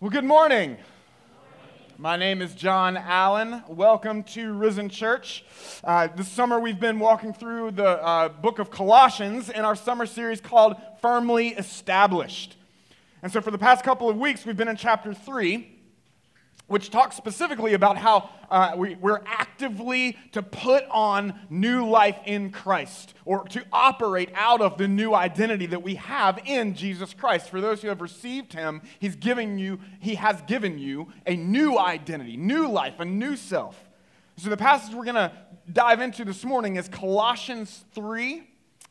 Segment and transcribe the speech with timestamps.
[0.00, 0.78] Well, good morning.
[1.98, 3.62] My name is John Allen.
[3.68, 5.44] Welcome to Risen Church.
[5.84, 10.06] Uh, this summer, we've been walking through the uh, book of Colossians in our summer
[10.06, 12.56] series called Firmly Established.
[13.22, 15.68] And so, for the past couple of weeks, we've been in chapter 3
[16.70, 22.50] which talks specifically about how uh, we, we're actively to put on new life in
[22.50, 27.50] Christ or to operate out of the new identity that we have in Jesus Christ.
[27.50, 31.76] For those who have received him, he's giving you, he has given you a new
[31.76, 33.76] identity, new life, a new self.
[34.36, 35.32] So the passage we're going to
[35.72, 38.46] dive into this morning is Colossians 3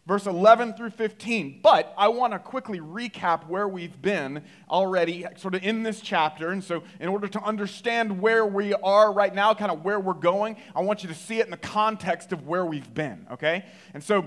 [0.05, 1.59] verse 11 through 15.
[1.61, 6.49] But I want to quickly recap where we've been already, sort of in this chapter.
[6.49, 10.13] And so, in order to understand where we are right now, kind of where we're
[10.13, 13.65] going, I want you to see it in the context of where we've been, okay?
[13.93, 14.25] And so,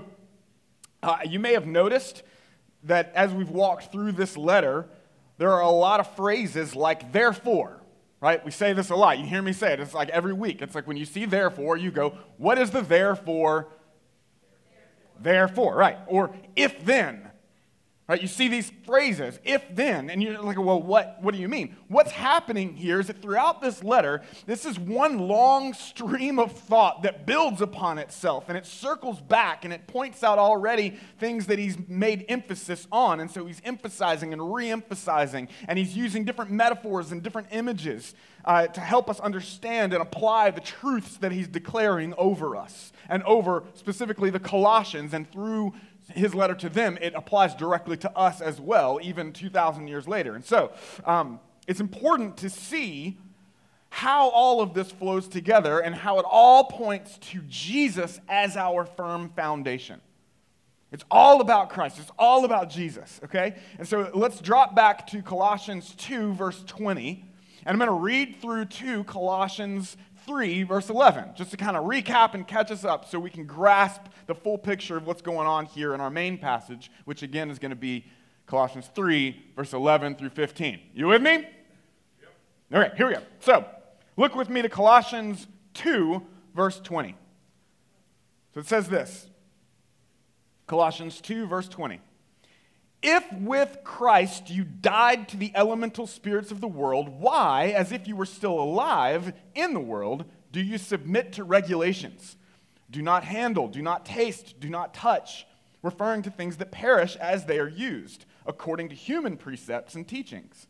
[1.01, 2.23] uh, you may have noticed
[2.83, 4.87] that as we've walked through this letter,
[5.37, 7.79] there are a lot of phrases like therefore.
[8.21, 8.43] Right?
[8.45, 9.19] We say this a lot.
[9.19, 9.81] You hear me say it.
[9.81, 10.61] It's like every week.
[10.61, 13.67] It's like when you see therefore, you go, What is the therefore
[15.23, 15.97] therefore, right?
[16.07, 17.29] Or if then,
[18.07, 18.21] right?
[18.21, 21.75] You see these phrases, if then, and you're like, well, what, what do you mean?
[21.87, 27.03] What's happening here is that throughout this letter, this is one long stream of thought
[27.03, 31.57] that builds upon itself and it circles back and it points out already things that
[31.57, 33.19] he's made emphasis on.
[33.19, 38.15] And so he's emphasizing and re emphasizing, and he's using different metaphors and different images
[38.45, 43.23] uh, to help us understand and apply the truths that he's declaring over us and
[43.23, 45.73] over specifically the Colossians and through
[46.09, 50.35] his letter to them, it applies directly to us as well, even 2,000 years later.
[50.35, 50.71] And so
[51.05, 53.17] um, it's important to see
[53.89, 58.85] how all of this flows together and how it all points to Jesus as our
[58.85, 60.01] firm foundation.
[60.91, 61.99] It's all about Christ.
[61.99, 63.55] It's all about Jesus, okay?
[63.77, 67.25] And so let's drop back to Colossians 2, verse 20.
[67.65, 71.85] And I'm going to read through to Colossians 3, verse 11, just to kind of
[71.85, 75.47] recap and catch us up so we can grasp the full picture of what's going
[75.47, 78.05] on here in our main passage, which again is going to be
[78.45, 80.79] Colossians 3, verse 11 through 15.
[80.93, 81.31] You with me?
[81.31, 81.49] Yep.
[82.73, 83.21] All right, here we go.
[83.39, 83.65] So,
[84.17, 86.21] look with me to Colossians 2,
[86.55, 87.15] verse 20.
[88.53, 89.27] So it says this
[90.67, 91.99] Colossians 2, verse 20.
[93.05, 98.07] If with Christ you died to the elemental spirits of the world, why, as if
[98.07, 102.37] you were still alive in the world, do you submit to regulations?
[102.89, 105.45] Do not handle, do not taste, do not touch,
[105.81, 110.67] referring to things that perish as they are used, according to human precepts and teachings.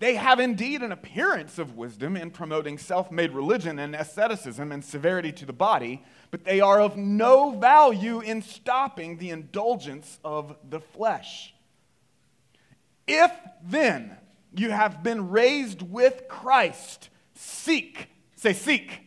[0.00, 4.84] They have indeed an appearance of wisdom in promoting self made religion and asceticism and
[4.84, 10.56] severity to the body but they are of no value in stopping the indulgence of
[10.68, 11.54] the flesh.
[13.06, 14.16] If then
[14.54, 19.00] you have been raised with Christ, seek, say, seek.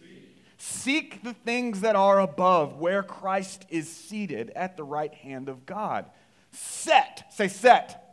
[0.00, 0.54] seek.
[0.58, 5.66] Seek the things that are above, where Christ is seated at the right hand of
[5.66, 6.06] God.
[6.52, 8.07] Set, say, set.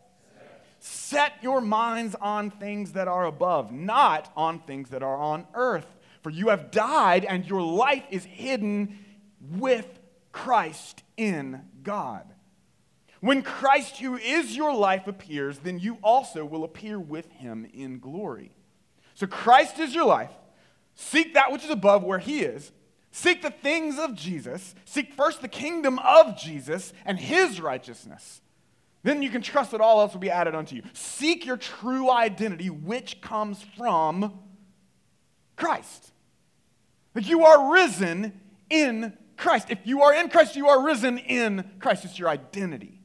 [0.88, 5.88] Set your minds on things that are above, not on things that are on earth.
[6.22, 9.00] For you have died, and your life is hidden
[9.58, 9.88] with
[10.32, 12.32] Christ in God.
[13.20, 17.98] When Christ, who is your life, appears, then you also will appear with him in
[17.98, 18.52] glory.
[19.16, 20.30] So Christ is your life.
[20.94, 22.72] Seek that which is above where he is.
[23.10, 24.76] Seek the things of Jesus.
[24.86, 28.42] Seek first the kingdom of Jesus and his righteousness.
[29.06, 30.82] Then you can trust that all else will be added unto you.
[30.94, 34.40] Seek your true identity, which comes from
[35.56, 36.12] Christ.
[37.14, 39.68] Like you are risen in Christ.
[39.70, 42.04] If you are in Christ, you are risen in Christ.
[42.04, 43.00] It's your identity.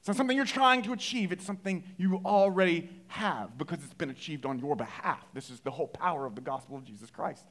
[0.00, 4.10] It's not something you're trying to achieve, it's something you already have because it's been
[4.10, 5.24] achieved on your behalf.
[5.34, 7.44] This is the whole power of the gospel of Jesus Christ.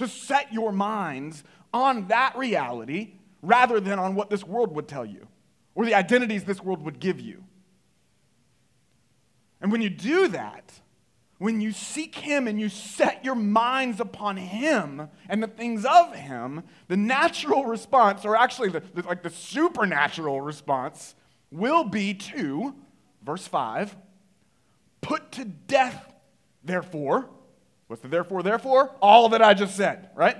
[0.00, 5.06] So set your minds on that reality rather than on what this world would tell
[5.06, 5.28] you
[5.74, 7.44] or the identities this world would give you.
[9.60, 10.72] And when you do that,
[11.38, 16.14] when you seek Him and you set your minds upon Him and the things of
[16.14, 21.14] Him, the natural response, or actually the, the, like the supernatural response,
[21.50, 22.74] will be to,
[23.22, 23.96] verse 5,
[25.00, 26.12] put to death,
[26.62, 27.28] therefore.
[27.88, 28.94] What's the therefore, therefore?
[29.00, 30.36] All that I just said, right?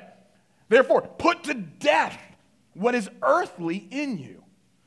[0.68, 2.18] Therefore, put to death
[2.74, 4.43] what is earthly in you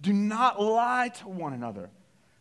[0.00, 1.90] Do not lie to one another,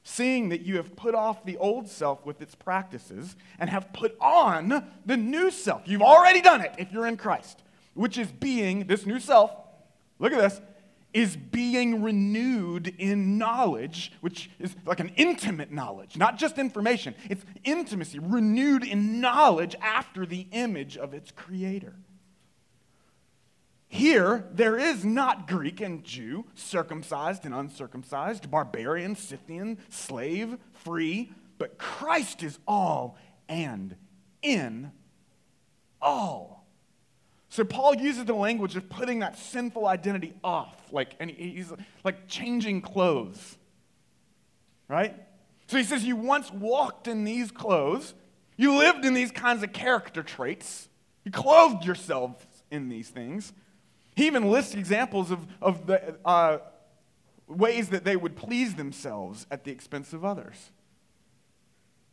[0.04, 4.18] seeing that you have put off the old self with its practices and have put
[4.20, 5.82] on the new self.
[5.86, 7.62] You've already done it if you're in Christ,
[7.94, 9.52] which is being this new self.
[10.20, 10.62] Look at this
[11.14, 17.16] is being renewed in knowledge, which is like an intimate knowledge, not just information.
[17.30, 21.96] It's intimacy, renewed in knowledge after the image of its creator.
[23.92, 31.80] Here, there is not Greek and Jew, circumcised and uncircumcised, barbarian, Scythian, slave, free, but
[31.80, 33.18] Christ is all
[33.50, 33.96] and
[34.44, 34.92] in
[36.00, 36.68] all.
[37.50, 42.28] So Paul uses the language of putting that sinful identity off, like, and he's like
[42.28, 43.58] changing clothes,
[44.88, 45.16] right?
[45.66, 48.14] So he says, You once walked in these clothes,
[48.56, 50.90] you lived in these kinds of character traits,
[51.26, 53.52] you clothed yourselves in these things.
[54.20, 56.58] He even lists examples of, of the uh,
[57.48, 60.72] ways that they would please themselves at the expense of others.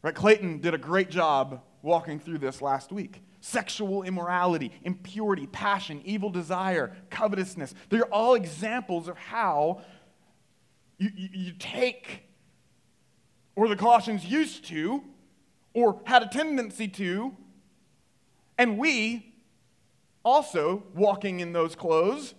[0.03, 0.14] Right?
[0.14, 6.31] Clayton did a great job walking through this last week sexual immorality, impurity, passion, evil
[6.31, 7.75] desire, covetousness.
[7.88, 9.82] They're all examples of how
[10.99, 12.23] you, you, you, take,
[13.56, 15.02] or the Colossians used to,
[15.75, 17.37] or had a tendency to,
[18.59, 19.32] and we
[20.26, 22.34] also walking in those clothes.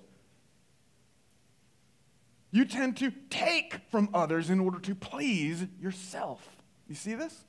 [2.52, 6.46] You tend to take from others in order to please yourself.
[6.88, 7.46] You see this?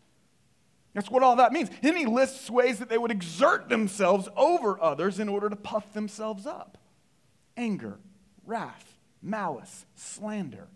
[0.95, 1.71] That's what all that means.
[1.83, 5.93] Then he lists ways that they would exert themselves over others in order to puff
[5.93, 6.79] themselves up
[7.57, 7.99] anger,
[8.47, 10.69] wrath, malice, slander,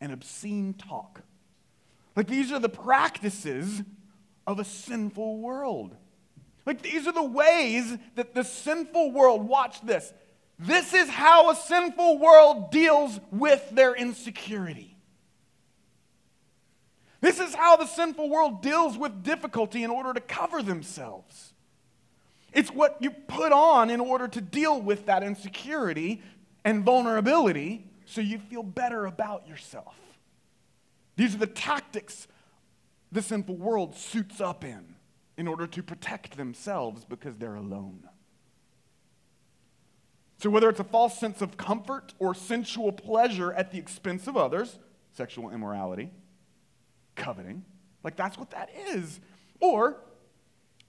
[0.00, 1.22] and obscene talk.
[2.16, 3.82] Like these are the practices
[4.44, 5.96] of a sinful world.
[6.66, 10.12] Like these are the ways that the sinful world, watch this.
[10.58, 14.96] This is how a sinful world deals with their insecurity.
[17.20, 21.54] This is how the sinful world deals with difficulty in order to cover themselves.
[22.52, 26.22] It's what you put on in order to deal with that insecurity
[26.64, 29.96] and vulnerability so you feel better about yourself.
[31.16, 32.28] These are the tactics
[33.10, 34.93] the sinful world suits up in
[35.36, 38.08] in order to protect themselves because they're alone.
[40.38, 44.36] So, whether it's a false sense of comfort or sensual pleasure at the expense of
[44.36, 44.78] others,
[45.12, 46.10] sexual immorality,
[47.14, 47.64] coveting.
[48.02, 49.20] Like, that's what that is.
[49.60, 49.96] Or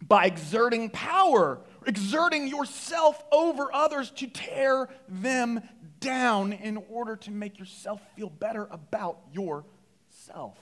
[0.02, 5.62] by exerting power, exerting yourself over others to tear them
[6.00, 10.58] down in order to make yourself feel better about yourself.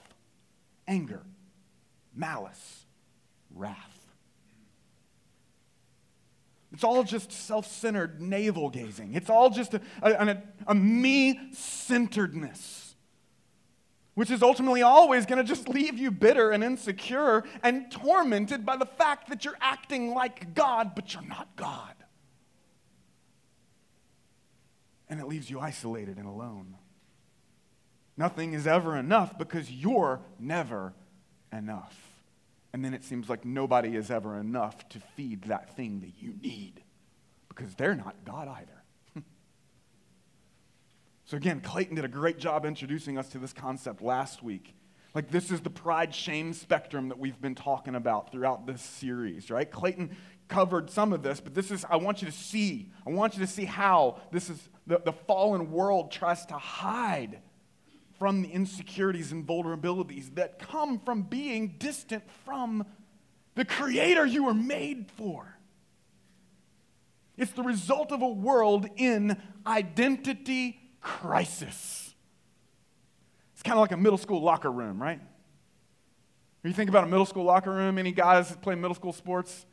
[0.86, 1.22] Anger,
[2.14, 2.83] malice,
[3.54, 3.90] wrath.
[6.72, 9.14] It's all just self centered navel gazing.
[9.14, 12.84] It's all just a, a, a me centeredness
[14.14, 18.76] which is ultimately always going to just leave you bitter and insecure and tormented by
[18.76, 21.94] the fact that you're acting like God, but you're not God.
[25.08, 26.76] And it leaves you isolated and alone.
[28.16, 30.94] Nothing is ever enough because you're never
[31.52, 32.03] enough.
[32.74, 36.34] And then it seems like nobody is ever enough to feed that thing that you
[36.42, 36.82] need
[37.48, 39.22] because they're not God either.
[41.26, 44.74] So, again, Clayton did a great job introducing us to this concept last week.
[45.14, 49.50] Like, this is the pride shame spectrum that we've been talking about throughout this series,
[49.50, 49.70] right?
[49.70, 50.14] Clayton
[50.48, 52.90] covered some of this, but this is, I want you to see.
[53.06, 57.40] I want you to see how this is, the, the fallen world tries to hide
[58.18, 62.84] from the insecurities and vulnerabilities that come from being distant from
[63.54, 65.56] the Creator you were made for.
[67.36, 72.14] It's the result of a world in identity crisis.
[73.54, 75.20] It's kind of like a middle school locker room, right?
[76.60, 79.12] When you think about a middle school locker room, any guys that play middle school
[79.12, 79.66] sports,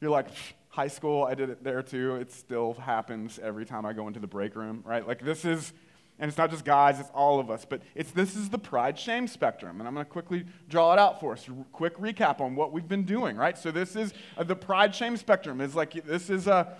[0.00, 0.28] you're like,
[0.68, 2.16] high school, I did it there too.
[2.16, 5.06] It still happens every time I go into the break room, right?
[5.06, 5.72] Like this is,
[6.18, 8.98] and it's not just guys, it's all of us, but it's this is the pride
[8.98, 9.80] shame spectrum.
[9.80, 11.46] And I'm going to quickly draw it out for us.
[11.72, 13.56] Quick recap on what we've been doing, right?
[13.56, 16.76] So this is uh, the pride shame spectrum is like this is a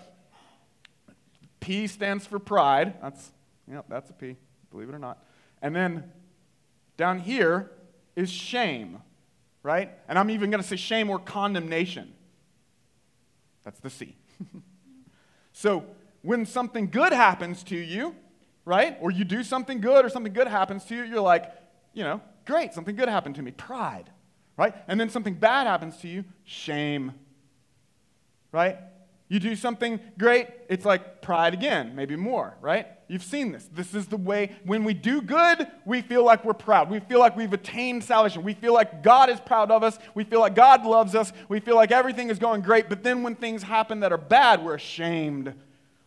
[1.59, 2.95] P stands for pride.
[3.01, 3.31] That's
[3.71, 4.35] Yep, that's a P,
[4.71, 5.23] believe it or not.
[5.61, 6.11] And then
[6.97, 7.71] down here
[8.15, 8.99] is shame,
[9.61, 9.91] right?
[10.07, 12.13] And I'm even going to say shame or condemnation.
[13.63, 14.15] That's the C.
[15.53, 15.85] so
[16.21, 18.15] when something good happens to you,
[18.69, 18.97] right?
[19.01, 21.51] Or you do something good or something good happens to you, you're like,
[21.91, 23.49] you know, great, something good happened to me.
[23.49, 24.11] Pride,
[24.57, 24.75] right?
[24.87, 26.23] And then something bad happens to you.
[26.43, 27.15] Shame,
[28.51, 28.77] right?
[29.27, 32.85] You do something great, it's like pride again, maybe more, right?
[33.07, 33.67] You've seen this.
[33.73, 36.91] This is the way, when we do good, we feel like we're proud.
[36.91, 38.43] We feel like we've attained salvation.
[38.43, 39.97] We feel like God is proud of us.
[40.13, 41.33] We feel like God loves us.
[41.47, 42.87] We feel like everything is going great.
[42.87, 45.55] But then when things happen that are bad, we're ashamed.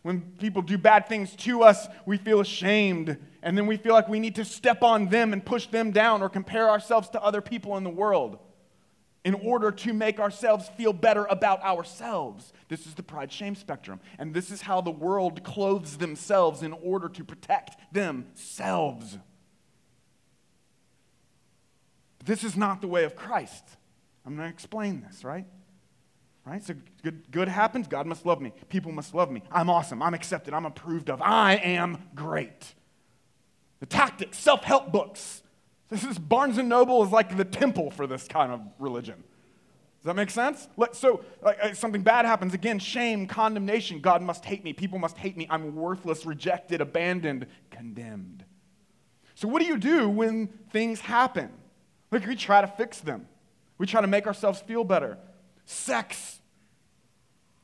[0.03, 3.17] When people do bad things to us, we feel ashamed.
[3.41, 6.21] And then we feel like we need to step on them and push them down
[6.21, 8.37] or compare ourselves to other people in the world
[9.23, 12.51] in order to make ourselves feel better about ourselves.
[12.67, 14.01] This is the pride shame spectrum.
[14.19, 19.17] And this is how the world clothes themselves in order to protect themselves.
[22.25, 23.63] This is not the way of Christ.
[24.25, 25.45] I'm going to explain this, right?
[26.45, 26.63] Right?
[26.63, 28.51] So good, good happens, God must love me.
[28.69, 29.43] People must love me.
[29.51, 30.01] I'm awesome.
[30.01, 30.53] I'm accepted.
[30.53, 31.21] I'm approved of.
[31.21, 32.75] I am great.
[33.79, 35.43] The tactics, self help books,
[35.89, 39.23] this is Barnes and Noble is like the temple for this kind of religion.
[40.01, 40.67] Does that make sense?
[40.93, 43.99] So, like, uh, something bad happens again shame, condemnation.
[43.99, 44.73] God must hate me.
[44.73, 45.47] People must hate me.
[45.49, 48.43] I'm worthless, rejected, abandoned, condemned.
[49.35, 51.51] So, what do you do when things happen?
[52.11, 53.27] Like, we try to fix them,
[53.77, 55.17] we try to make ourselves feel better.
[55.65, 56.39] Sex,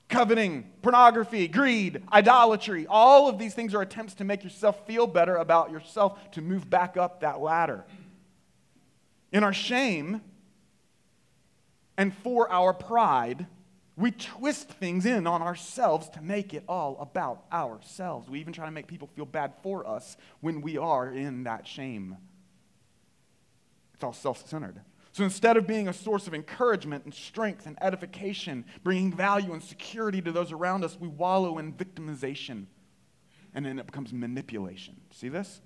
[0.08, 5.36] coveting, pornography, greed, idolatry, all of these things are attempts to make yourself feel better
[5.36, 7.86] about yourself, to move back up that ladder.
[9.32, 10.22] In our shame
[11.98, 13.46] and for our pride,
[14.00, 18.30] we twist things in on ourselves to make it all about ourselves.
[18.30, 21.68] We even try to make people feel bad for us when we are in that
[21.68, 22.16] shame.
[23.94, 24.80] It's all self centered.
[25.20, 29.62] So instead of being a source of encouragement and strength and edification, bringing value and
[29.62, 32.68] security to those around us, we wallow in victimization.
[33.54, 34.96] And then it becomes manipulation.
[35.12, 35.60] See this?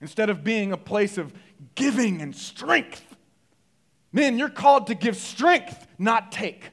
[0.00, 1.32] instead of being a place of
[1.74, 3.16] giving and strength.
[4.12, 6.70] Men, you're called to give strength, not take.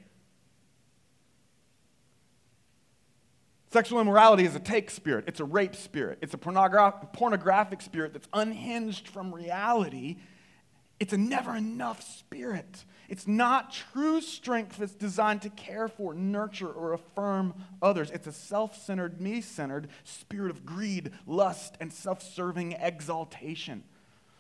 [3.74, 8.13] Sexual immorality is a take spirit, it's a rape spirit, it's a pornogra- pornographic spirit
[8.13, 10.18] that's unhinged from reality.
[11.00, 12.86] It's a never enough spirit.
[13.10, 18.12] It's not true strength that's designed to care for, nurture, or affirm others.
[18.12, 23.84] It's a self centered, me centered spirit of greed, lust, and self serving exaltation.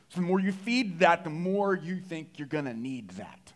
[0.09, 3.53] So the more you feed that, the more you think you're going to need that.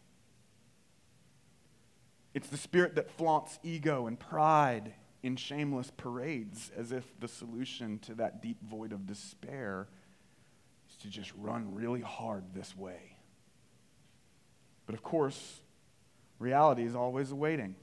[2.33, 4.95] It's the spirit that flaunts ego and pride
[5.27, 9.89] in shameless parades as if the solution to that deep void of despair
[10.89, 13.17] is to just run really hard this way.
[14.85, 15.59] But of course,
[16.39, 17.75] reality is always awaiting.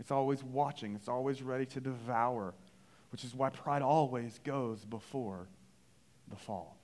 [0.00, 0.96] It's always watching.
[0.96, 2.54] It's always ready to devour,
[3.12, 5.46] which is why pride always goes before
[6.28, 6.78] the fall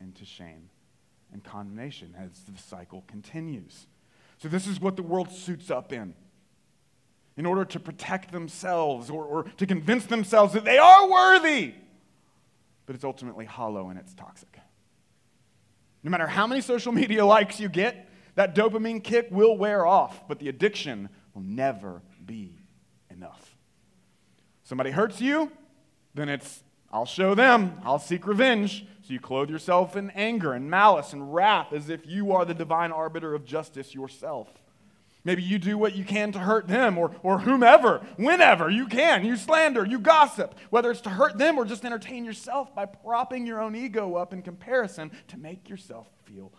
[0.00, 0.70] into shame
[1.30, 3.86] and condemnation as the cycle continues.
[4.38, 6.14] So, this is what the world suits up in
[7.36, 11.74] in order to protect themselves or, or to convince themselves that they are worthy.
[12.86, 14.58] But it's ultimately hollow and it's toxic.
[16.02, 20.26] No matter how many social media likes you get, that dopamine kick will wear off,
[20.28, 22.58] but the addiction will never be
[23.10, 23.56] enough.
[24.64, 25.50] Somebody hurts you,
[26.14, 26.62] then it's,
[26.92, 28.86] I'll show them, I'll seek revenge.
[29.02, 32.54] So you clothe yourself in anger and malice and wrath as if you are the
[32.54, 34.48] divine arbiter of justice yourself.
[35.24, 39.24] Maybe you do what you can to hurt them or, or whomever, whenever you can.
[39.24, 43.46] You slander, you gossip, whether it's to hurt them or just entertain yourself by propping
[43.46, 46.52] your own ego up in comparison to make yourself feel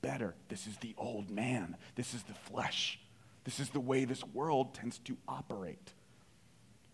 [0.00, 0.34] better.
[0.48, 1.76] This is the old man.
[1.94, 2.98] This is the flesh.
[3.44, 5.92] This is the way this world tends to operate.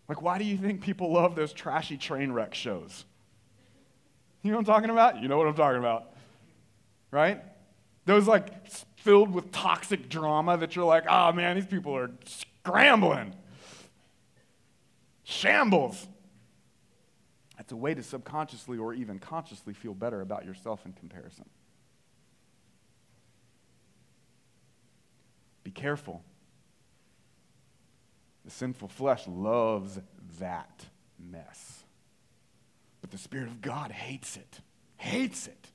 [0.09, 3.05] Like, why do you think people love those trashy train wreck shows?
[4.41, 5.21] You know what I'm talking about?
[5.21, 6.11] You know what I'm talking about.
[7.11, 7.41] Right?
[8.05, 8.51] Those like
[9.03, 13.35] filled with toxic drama that you're like, oh man, these people are scrambling.
[15.23, 16.07] Shambles.
[17.57, 21.45] That's a way to subconsciously or even consciously feel better about yourself in comparison.
[25.63, 26.23] Be careful.
[28.45, 29.99] The sinful flesh loves
[30.39, 30.85] that
[31.19, 31.83] mess.
[33.01, 34.61] But the Spirit of God hates it.
[34.95, 35.67] Hates it.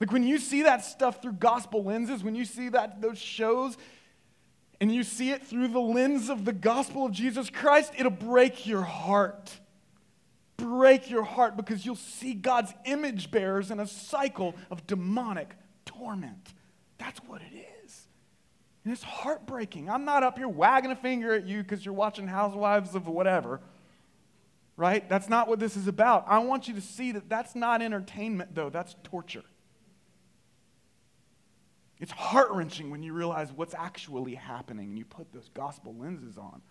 [0.00, 3.76] Like when you see that stuff through gospel lenses, when you see that those shows
[4.80, 8.66] and you see it through the lens of the gospel of Jesus Christ, it'll break
[8.66, 9.58] your heart.
[10.56, 16.54] Break your heart because you'll see God's image bearers in a cycle of demonic torment.
[16.98, 18.08] That's what it is.
[18.84, 19.90] And it's heartbreaking.
[19.90, 23.60] I'm not up here wagging a finger at you because you're watching Housewives of whatever.
[24.78, 25.06] right?
[25.08, 26.24] That's not what this is about.
[26.28, 29.42] I want you to see that that's not entertainment, though, that's torture.
[32.00, 36.38] It's heart wrenching when you realize what's actually happening and you put those gospel lenses
[36.38, 36.62] on.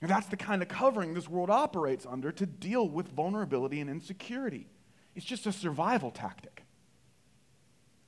[0.00, 3.90] And that's the kind of covering this world operates under to deal with vulnerability and
[3.90, 4.68] insecurity.
[5.14, 6.64] It's just a survival tactic.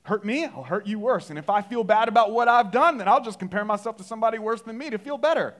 [0.03, 1.29] Hurt me, I'll hurt you worse.
[1.29, 4.03] And if I feel bad about what I've done, then I'll just compare myself to
[4.03, 5.55] somebody worse than me to feel better.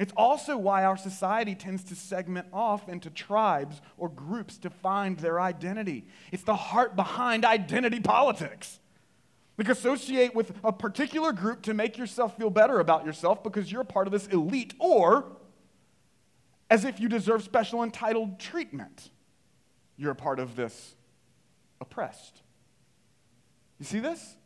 [0.00, 5.18] It's also why our society tends to segment off into tribes or groups to find
[5.18, 6.06] their identity.
[6.32, 8.80] It's the heart behind identity politics.
[9.58, 13.84] Like, associate with a particular group to make yourself feel better about yourself because you're
[13.84, 15.36] part of this elite, or
[16.70, 19.10] as if you deserve special entitled treatment.
[19.98, 20.94] You're a part of this
[21.78, 22.40] oppressed.
[23.78, 24.36] You see this?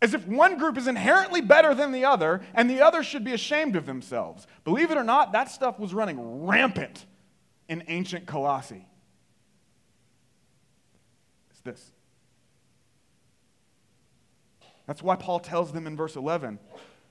[0.00, 3.32] As if one group is inherently better than the other and the other should be
[3.32, 4.46] ashamed of themselves.
[4.64, 7.04] Believe it or not, that stuff was running rampant
[7.68, 8.86] in ancient Colossae.
[11.50, 11.90] It's this.
[14.86, 16.58] That's why Paul tells them in verse 11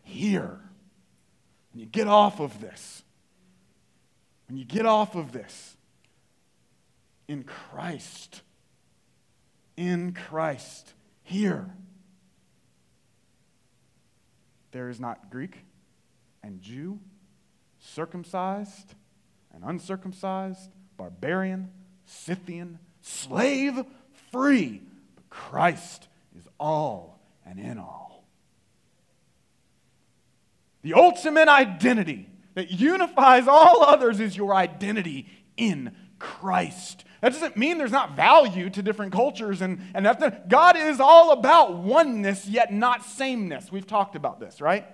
[0.01, 0.61] here,
[1.71, 3.03] when you get off of this,
[4.47, 5.75] when you get off of this,
[7.27, 8.41] in Christ,
[9.75, 11.69] in Christ, here,
[14.77, 15.57] there is not Greek
[16.43, 16.99] and Jew,
[17.79, 18.93] circumcised
[19.51, 21.71] and uncircumcised, barbarian,
[22.05, 23.83] Scythian, slave,
[24.31, 24.83] free,
[25.15, 26.07] but Christ
[26.37, 28.23] is all and in all.
[30.83, 35.25] The ultimate identity that unifies all others is your identity
[35.57, 37.03] in Christ.
[37.21, 40.47] That doesn't mean there's not value to different cultures and, and ethnic.
[40.47, 43.71] God is all about oneness, yet not sameness.
[43.71, 44.85] We've talked about this, right?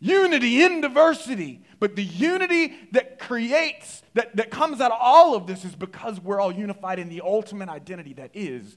[0.00, 1.62] Unity in diversity.
[1.78, 6.20] But the unity that creates, that, that comes out of all of this is because
[6.20, 8.76] we're all unified in the ultimate identity that is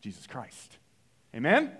[0.00, 0.78] Jesus Christ.
[1.34, 1.72] Amen?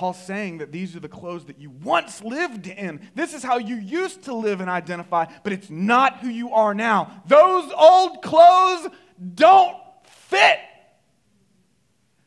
[0.00, 3.06] Paul's saying that these are the clothes that you once lived in.
[3.14, 6.72] This is how you used to live and identify, but it's not who you are
[6.72, 7.22] now.
[7.26, 8.88] Those old clothes
[9.34, 10.58] don't fit.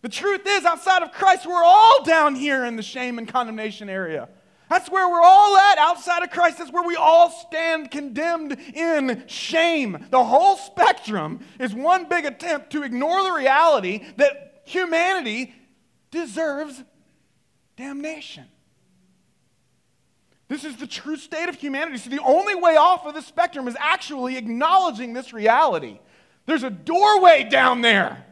[0.03, 3.89] The truth is, outside of Christ, we're all down here in the shame and condemnation
[3.89, 4.29] area.
[4.69, 5.79] That's where we're all at.
[5.79, 10.05] Outside of Christ, that's where we all stand condemned in shame.
[10.11, 15.55] The whole spectrum is one big attempt to ignore the reality that humanity
[16.11, 16.83] deserves
[17.75, 18.45] damnation.
[20.47, 21.97] This is the true state of humanity.
[21.97, 25.99] So, the only way off of the spectrum is actually acknowledging this reality.
[26.45, 28.25] There's a doorway down there.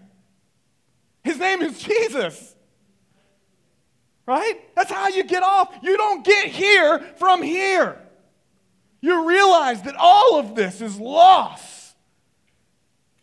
[1.23, 2.55] His name is Jesus.
[4.25, 4.59] Right?
[4.75, 5.73] That's how you get off.
[5.81, 7.97] You don't get here from here.
[9.01, 11.95] You realize that all of this is loss.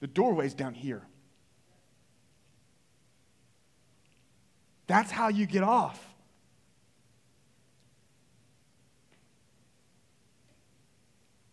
[0.00, 1.02] The doorway's down here.
[4.86, 6.07] That's how you get off.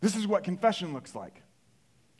[0.05, 1.41] This is what confession looks like.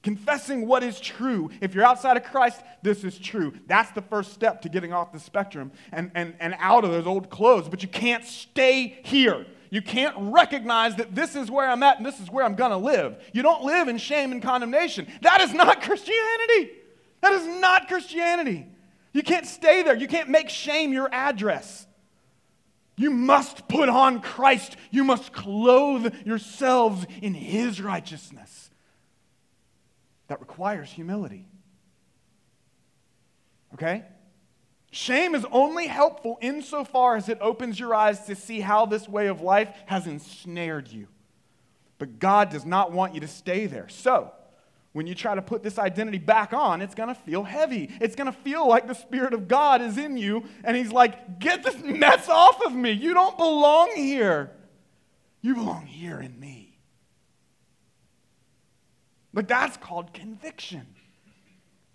[0.01, 1.51] Confessing what is true.
[1.61, 3.53] If you're outside of Christ, this is true.
[3.67, 7.05] That's the first step to getting off the spectrum and, and, and out of those
[7.05, 7.69] old clothes.
[7.69, 9.45] But you can't stay here.
[9.69, 12.71] You can't recognize that this is where I'm at and this is where I'm going
[12.71, 13.23] to live.
[13.33, 15.05] You don't live in shame and condemnation.
[15.21, 16.71] That is not Christianity.
[17.21, 18.65] That is not Christianity.
[19.13, 19.95] You can't stay there.
[19.95, 21.85] You can't make shame your address.
[22.97, 24.77] You must put on Christ.
[24.89, 28.69] You must clothe yourselves in His righteousness.
[30.27, 31.45] That requires humility.
[33.73, 34.03] Okay?
[34.91, 39.27] Shame is only helpful insofar as it opens your eyes to see how this way
[39.27, 41.07] of life has ensnared you.
[41.97, 43.89] But God does not want you to stay there.
[43.89, 44.31] So,
[44.95, 47.91] when you try to put this identity back on, it's going to feel heavy.
[47.99, 51.37] It's going to feel like the Spirit of God is in you, and He's like,
[51.37, 52.91] Get this mess off of me.
[52.91, 54.51] You don't belong here.
[55.41, 56.79] You belong here in me.
[59.33, 60.87] Like, that's called conviction.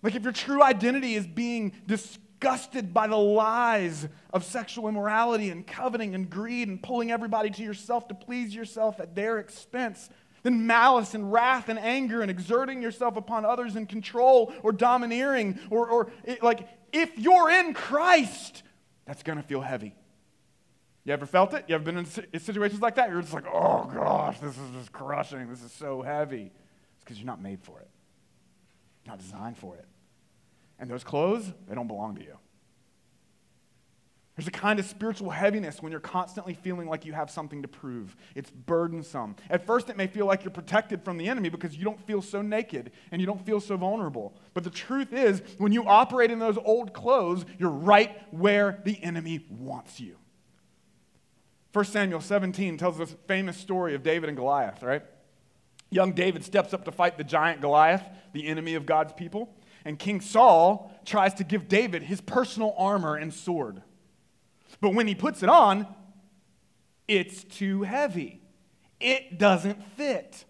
[0.03, 5.65] Like, if your true identity is being disgusted by the lies of sexual immorality and
[5.65, 10.11] coveting and greed and pulling everybody to yourself to please yourself at their expense,
[10.43, 15.59] then malice and wrath and anger and exerting yourself upon others in control or domineering
[15.69, 18.63] or, or it, like if you're in Christ,
[19.05, 19.95] that's going to feel heavy.
[21.03, 21.65] You ever felt it?
[21.67, 23.09] You ever been in situations like that?
[23.09, 25.49] You're just like, oh gosh, this is just crushing.
[25.49, 26.51] This is so heavy.
[26.95, 27.89] It's because you're not made for it,
[29.07, 29.85] not designed for it.
[30.77, 32.37] And those clothes, they don't belong to you.
[34.41, 37.67] There's a kind of spiritual heaviness when you're constantly feeling like you have something to
[37.67, 38.15] prove.
[38.33, 39.35] It's burdensome.
[39.51, 42.23] At first, it may feel like you're protected from the enemy because you don't feel
[42.23, 44.33] so naked and you don't feel so vulnerable.
[44.55, 48.97] But the truth is, when you operate in those old clothes, you're right where the
[49.03, 50.15] enemy wants you.
[51.73, 55.03] 1 Samuel 17 tells a famous story of David and Goliath, right?
[55.91, 59.53] Young David steps up to fight the giant Goliath, the enemy of God's people,
[59.85, 63.83] and King Saul tries to give David his personal armor and sword.
[64.81, 65.87] But when he puts it on,
[67.07, 68.41] it's too heavy.
[68.99, 70.45] It doesn't fit.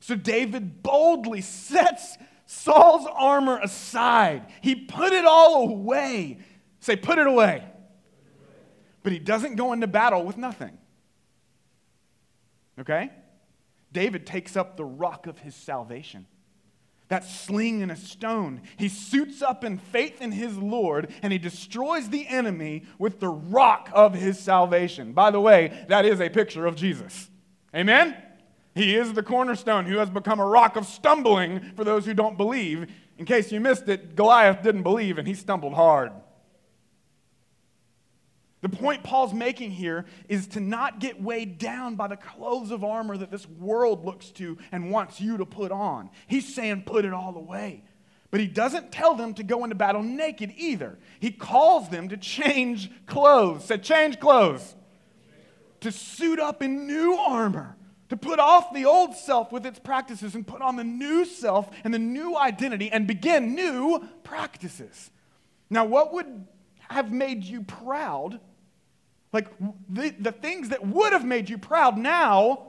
[0.00, 4.46] So David boldly sets Saul's armor aside.
[4.60, 6.38] He put it all away.
[6.80, 7.64] Say, put it away.
[9.02, 10.76] But he doesn't go into battle with nothing.
[12.78, 13.10] Okay?
[13.92, 16.26] David takes up the rock of his salvation
[17.12, 18.62] that sling and a stone.
[18.78, 23.28] He suits up in faith in his Lord and he destroys the enemy with the
[23.28, 25.12] rock of his salvation.
[25.12, 27.28] By the way, that is a picture of Jesus.
[27.76, 28.16] Amen?
[28.74, 32.38] He is the cornerstone who has become a rock of stumbling for those who don't
[32.38, 32.90] believe.
[33.18, 36.12] In case you missed it, Goliath didn't believe and he stumbled hard.
[38.62, 42.84] The point Paul's making here is to not get weighed down by the clothes of
[42.84, 46.10] armor that this world looks to and wants you to put on.
[46.28, 47.82] He's saying, put it all away.
[48.30, 50.96] But he doesn't tell them to go into battle naked either.
[51.18, 53.64] He calls them to change clothes.
[53.64, 54.76] Said, change clothes.
[55.80, 57.76] To suit up in new armor.
[58.10, 61.68] To put off the old self with its practices and put on the new self
[61.82, 65.10] and the new identity and begin new practices.
[65.68, 66.46] Now, what would
[66.88, 68.38] have made you proud
[69.32, 69.48] like
[69.88, 72.68] the, the things that would have made you proud now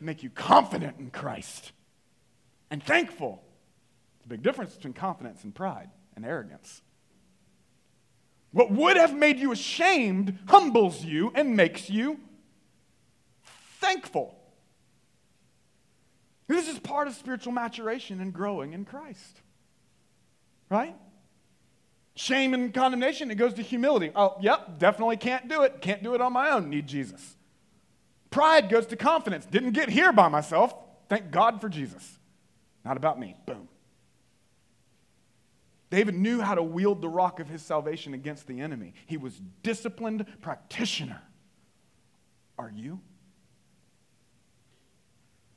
[0.00, 1.72] make you confident in Christ
[2.70, 3.42] and thankful.
[4.16, 6.82] It's a big difference between confidence and pride and arrogance.
[8.52, 12.18] What would have made you ashamed humbles you and makes you
[13.80, 14.36] thankful.
[16.48, 19.40] This is part of spiritual maturation and growing in Christ.
[20.68, 20.96] Right?
[22.14, 24.10] Shame and condemnation, it goes to humility.
[24.14, 25.80] Oh, yep, definitely can't do it.
[25.80, 26.68] Can't do it on my own.
[26.68, 27.36] Need Jesus.
[28.30, 29.46] Pride goes to confidence.
[29.46, 30.74] Didn't get here by myself.
[31.08, 32.18] Thank God for Jesus.
[32.84, 33.36] Not about me.
[33.46, 33.68] Boom.
[35.90, 38.94] David knew how to wield the rock of his salvation against the enemy.
[39.06, 41.20] He was disciplined practitioner.
[42.56, 43.00] Are you?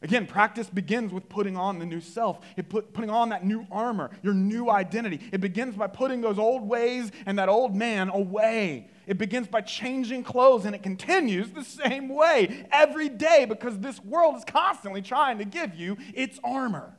[0.04, 3.66] Again, practice begins with putting on the new self, it put, putting on that new
[3.72, 5.22] armor, your new identity.
[5.32, 8.90] It begins by putting those old ways and that old man away.
[9.08, 14.04] It begins by changing clothes, and it continues the same way every day because this
[14.04, 16.98] world is constantly trying to give you its armor.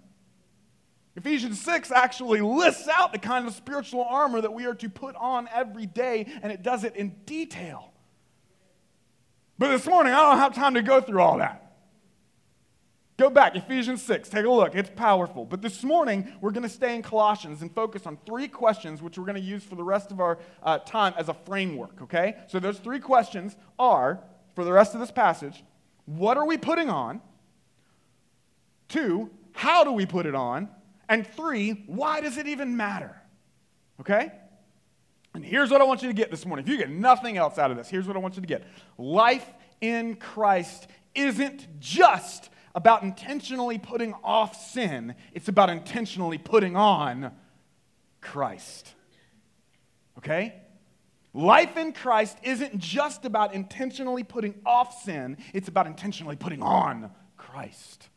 [1.15, 5.15] Ephesians 6 actually lists out the kind of spiritual armor that we are to put
[5.17, 7.93] on every day, and it does it in detail.
[9.59, 11.64] But this morning, I don't have time to go through all that.
[13.17, 14.75] Go back, Ephesians 6, take a look.
[14.75, 15.45] It's powerful.
[15.45, 19.17] But this morning, we're going to stay in Colossians and focus on three questions, which
[19.17, 22.37] we're going to use for the rest of our uh, time as a framework, okay?
[22.49, 24.21] So, those three questions are,
[24.57, 25.63] for the rest of this passage,
[26.07, 27.21] what are we putting on?
[28.89, 30.69] Two, how do we put it on?
[31.09, 33.15] And three, why does it even matter?
[34.01, 34.33] Okay?
[35.35, 36.65] And here's what I want you to get this morning.
[36.65, 38.65] If you get nothing else out of this, here's what I want you to get
[38.99, 39.47] life
[39.81, 47.33] in Christ isn't just about intentionally putting off sin, it's about intentionally putting on
[48.21, 48.95] Christ.
[50.19, 50.55] Okay?
[51.33, 57.11] Life in Christ isn't just about intentionally putting off sin, it's about intentionally putting on
[57.37, 58.09] Christ.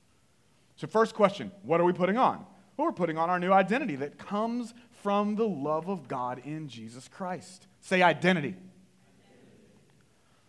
[0.75, 2.45] So, first question what are we putting on?
[2.77, 6.67] Well, we're putting on our new identity that comes from the love of God in
[6.67, 7.65] Jesus Christ.
[7.81, 8.55] Say identity.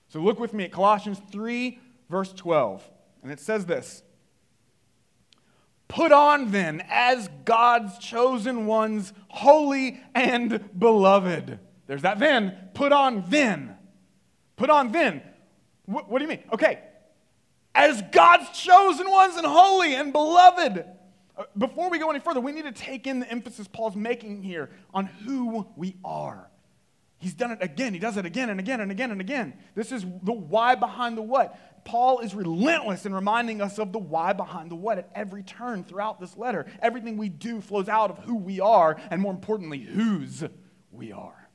[0.09, 1.79] So, look with me at Colossians 3,
[2.11, 2.87] verse 12.
[3.22, 4.02] And it says this
[5.88, 11.59] Put on then, as God's chosen ones, holy and beloved.
[11.87, 12.57] There's that then.
[12.74, 13.74] Put on then.
[14.57, 15.22] Put on then.
[15.87, 16.44] What, what do you mean?
[16.52, 16.81] Okay.
[17.74, 20.85] As God's chosen ones and holy and beloved.
[21.37, 24.42] Uh, before we go any further, we need to take in the emphasis Paul's making
[24.42, 26.50] here on who we are.
[27.18, 27.94] He's done it again.
[27.94, 29.54] He does it again and again and again and again.
[29.74, 31.59] This is the why behind the what.
[31.84, 35.84] Paul is relentless in reminding us of the why behind the what at every turn
[35.84, 36.66] throughout this letter.
[36.80, 40.44] Everything we do flows out of who we are, and more importantly, whose
[40.90, 41.48] we are.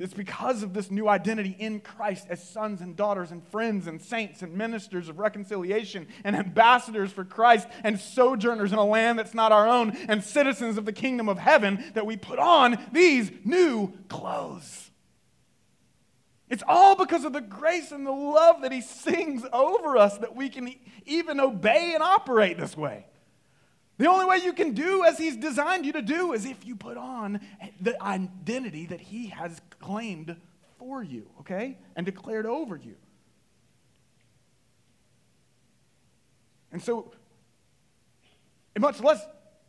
[0.00, 4.00] It's because of this new identity in Christ as sons and daughters and friends and
[4.00, 9.34] saints and ministers of reconciliation and ambassadors for Christ and sojourners in a land that's
[9.34, 13.32] not our own and citizens of the kingdom of heaven that we put on these
[13.44, 14.92] new clothes.
[16.50, 20.34] It's all because of the grace and the love that He sings over us that
[20.34, 23.06] we can even obey and operate this way.
[23.98, 26.76] The only way you can do as He's designed you to do is if you
[26.76, 27.40] put on
[27.80, 30.36] the identity that He has claimed
[30.78, 31.78] for you, okay?
[31.96, 32.96] And declared over you.
[36.72, 37.12] And so,
[38.78, 39.24] much less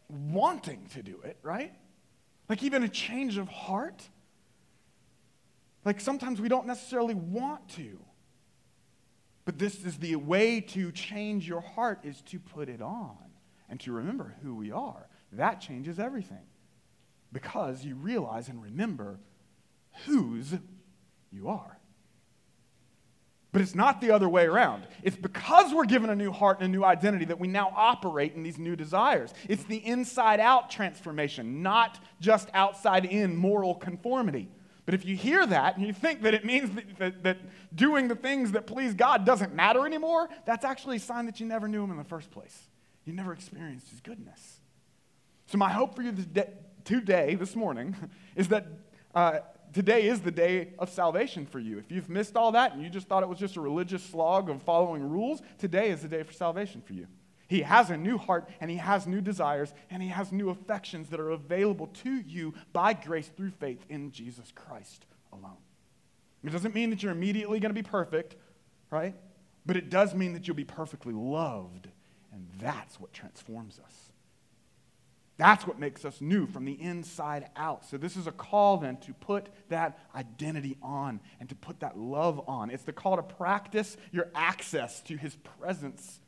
[0.10, 1.74] wanting to do it, right?
[2.48, 4.08] Like even a change of heart.
[5.86, 8.00] Like sometimes we don't necessarily want to.
[9.46, 13.18] But this is the way to change your heart is to put it on
[13.70, 15.08] and to remember who we are.
[15.32, 16.46] That changes everything
[17.32, 19.20] because you realize and remember
[20.06, 20.54] whose
[21.32, 21.80] you are.
[23.52, 24.86] But it's not the other way around.
[25.02, 28.36] It's because we're given a new heart and a new identity that we now operate
[28.36, 29.34] in these new desires.
[29.48, 34.50] It's the inside out transformation, not just outside in moral conformity.
[34.90, 37.38] But if you hear that and you think that it means that, that, that,
[37.76, 41.46] doing the things that please God doesn't matter anymore, that's actually a sign that you
[41.46, 42.58] never knew Him in the first place.
[43.06, 44.62] You never experienced His goodness.
[45.46, 46.12] So, my hope for you
[46.84, 47.96] today, this morning,
[48.36, 48.66] is that
[49.14, 49.42] uh,
[49.74, 51.78] today is the day of salvation for you.
[51.78, 54.50] If you've missed all that and you just thought it was just a religious slog
[54.50, 57.06] of following rules, today is the day for salvation for you.
[57.50, 61.10] He has a new heart and he has new desires and he has new affections
[61.10, 65.58] that are available to you by grace through faith in Jesus Christ alone.
[66.44, 68.36] It doesn't mean that you're immediately going to be perfect,
[68.92, 69.16] right?
[69.66, 71.90] But it does mean that you'll be perfectly loved
[72.32, 74.12] and that's what transforms us.
[75.38, 77.86] That's what makes us new from the inside out.
[77.86, 81.98] So, this is a call then to put that identity on and to put that
[81.98, 82.70] love on.
[82.70, 86.20] It's the call to practice your access to his presence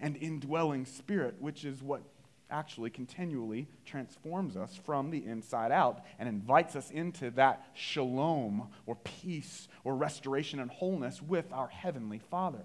[0.00, 2.02] and indwelling spirit, which is what
[2.50, 8.96] actually continually transforms us from the inside out and invites us into that shalom or
[8.96, 12.64] peace or restoration and wholeness with our heavenly Father.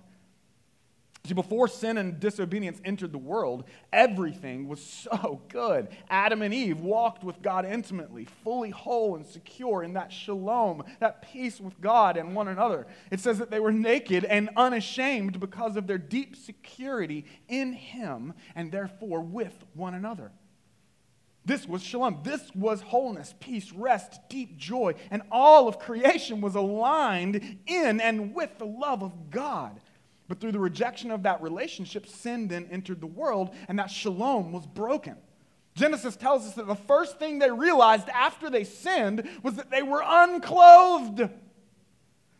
[1.25, 5.89] See, before sin and disobedience entered the world, everything was so good.
[6.09, 11.21] Adam and Eve walked with God intimately, fully whole and secure in that shalom, that
[11.21, 12.87] peace with God and one another.
[13.11, 18.33] It says that they were naked and unashamed because of their deep security in Him
[18.55, 20.31] and therefore with one another.
[21.45, 22.19] This was shalom.
[22.23, 24.95] This was wholeness, peace, rest, deep joy.
[25.11, 29.79] And all of creation was aligned in and with the love of God.
[30.29, 34.53] But through the rejection of that relationship, sin then entered the world, and that shalom
[34.53, 35.17] was broken.
[35.75, 39.81] Genesis tells us that the first thing they realized after they sinned was that they
[39.81, 41.29] were unclothed.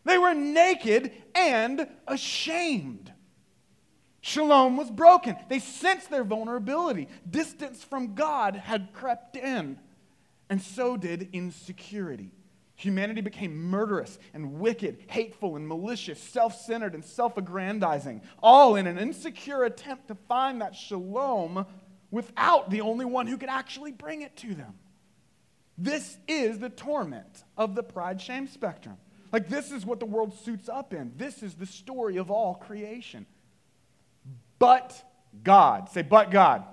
[0.04, 3.12] They were naked and ashamed.
[4.20, 5.36] Shalom was broken.
[5.48, 7.08] They sensed their vulnerability.
[7.28, 9.78] Distance from God had crept in,
[10.48, 12.30] and so did insecurity.
[12.80, 18.86] Humanity became murderous and wicked, hateful and malicious, self centered and self aggrandizing, all in
[18.86, 21.66] an insecure attempt to find that shalom
[22.10, 24.78] without the only one who could actually bring it to them.
[25.76, 28.96] This is the torment of the pride shame spectrum.
[29.30, 31.12] Like, this is what the world suits up in.
[31.18, 33.26] This is the story of all creation.
[34.58, 35.04] But
[35.44, 36.64] God, say, but God.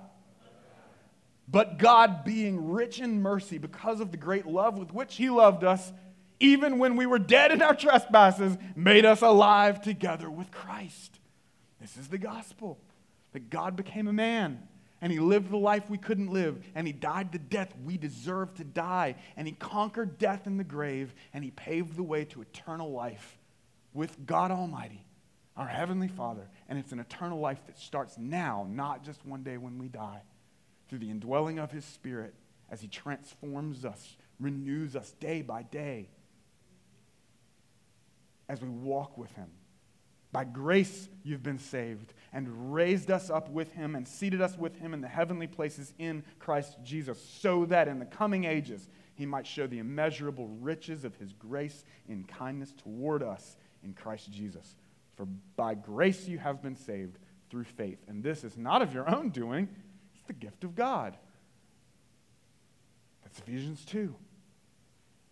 [1.50, 5.64] But God, being rich in mercy because of the great love with which He loved
[5.64, 5.92] us,
[6.40, 11.18] even when we were dead in our trespasses, made us alive together with Christ.
[11.80, 12.78] This is the gospel
[13.32, 14.68] that God became a man
[15.00, 18.56] and he lived the life we couldn't live and he died the death we deserved
[18.56, 22.42] to die and he conquered death in the grave and he paved the way to
[22.42, 23.38] eternal life
[23.94, 25.04] with God Almighty,
[25.56, 26.48] our Heavenly Father.
[26.68, 30.22] And it's an eternal life that starts now, not just one day when we die
[30.88, 32.34] through the indwelling of His Spirit
[32.70, 36.08] as He transforms us, renews us day by day
[38.48, 39.48] as we walk with Him.
[40.30, 44.76] By grace, you've been saved and raised us up with Him and seated us with
[44.76, 49.24] Him in the heavenly places in Christ Jesus, so that in the coming ages He
[49.24, 54.76] might show the immeasurable riches of His grace in kindness toward us in Christ Jesus.
[55.16, 57.18] For by grace you have been saved
[57.50, 57.98] through faith.
[58.06, 59.68] And this is not of your own doing,
[60.28, 61.16] the gift of God.
[63.24, 64.14] That's Ephesians 2.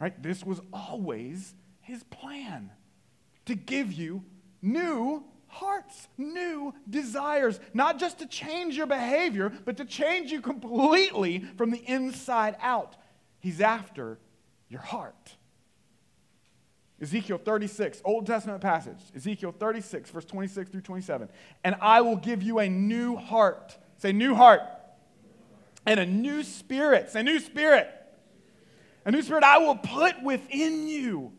[0.01, 0.21] Right?
[0.23, 2.71] This was always his plan
[3.47, 4.25] to give you
[4.61, 11.45] new hearts, new desires, not just to change your behavior, but to change you completely
[11.57, 12.97] from the inside out.
[13.39, 14.19] He's after
[14.69, 15.37] your heart.
[17.01, 18.99] Ezekiel 36, Old Testament passage.
[19.15, 21.29] Ezekiel 36, verse 26 through 27.
[21.63, 23.77] And I will give you a new heart.
[23.99, 24.63] Say, new heart.
[25.87, 27.11] And a new spirit.
[27.11, 27.89] Say, new spirit.
[29.05, 31.33] A new spirit I will put within you.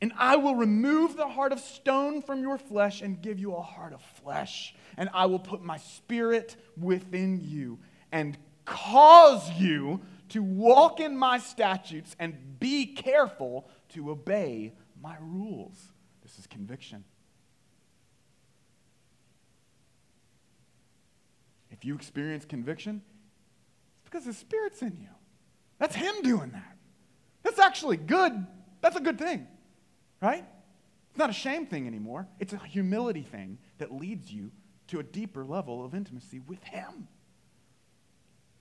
[0.00, 3.62] And I will remove the heart of stone from your flesh and give you a
[3.62, 4.74] heart of flesh.
[4.96, 7.78] And I will put my spirit within you
[8.12, 15.92] and cause you to walk in my statutes and be careful to obey my rules.
[16.22, 17.04] This is conviction.
[21.70, 23.02] If you experience conviction,
[24.10, 25.08] because the Spirit's in you.
[25.78, 26.76] That's Him doing that.
[27.42, 28.46] That's actually good.
[28.80, 29.46] That's a good thing,
[30.20, 30.44] right?
[31.10, 32.26] It's not a shame thing anymore.
[32.38, 34.50] It's a humility thing that leads you
[34.88, 37.08] to a deeper level of intimacy with Him.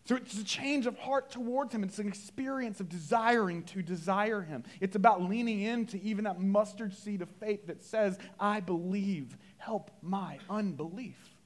[0.06, 1.84] So it's a change of heart towards Him.
[1.84, 4.64] It's an experience of desiring to desire Him.
[4.80, 9.92] It's about leaning into even that mustard seed of faith that says, I believe, help
[10.02, 11.37] my unbelief.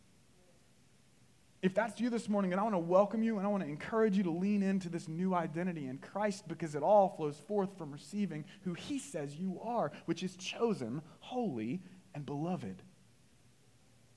[1.62, 3.70] If that's you this morning, and I want to welcome you and I want to
[3.70, 7.78] encourage you to lean into this new identity in Christ because it all flows forth
[7.78, 11.82] from receiving who He says you are, which is chosen, holy,
[12.16, 12.82] and beloved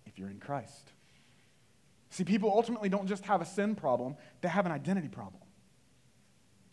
[0.06, 0.92] if you're in Christ.
[2.10, 5.42] See, people ultimately don't just have a sin problem, they have an identity problem.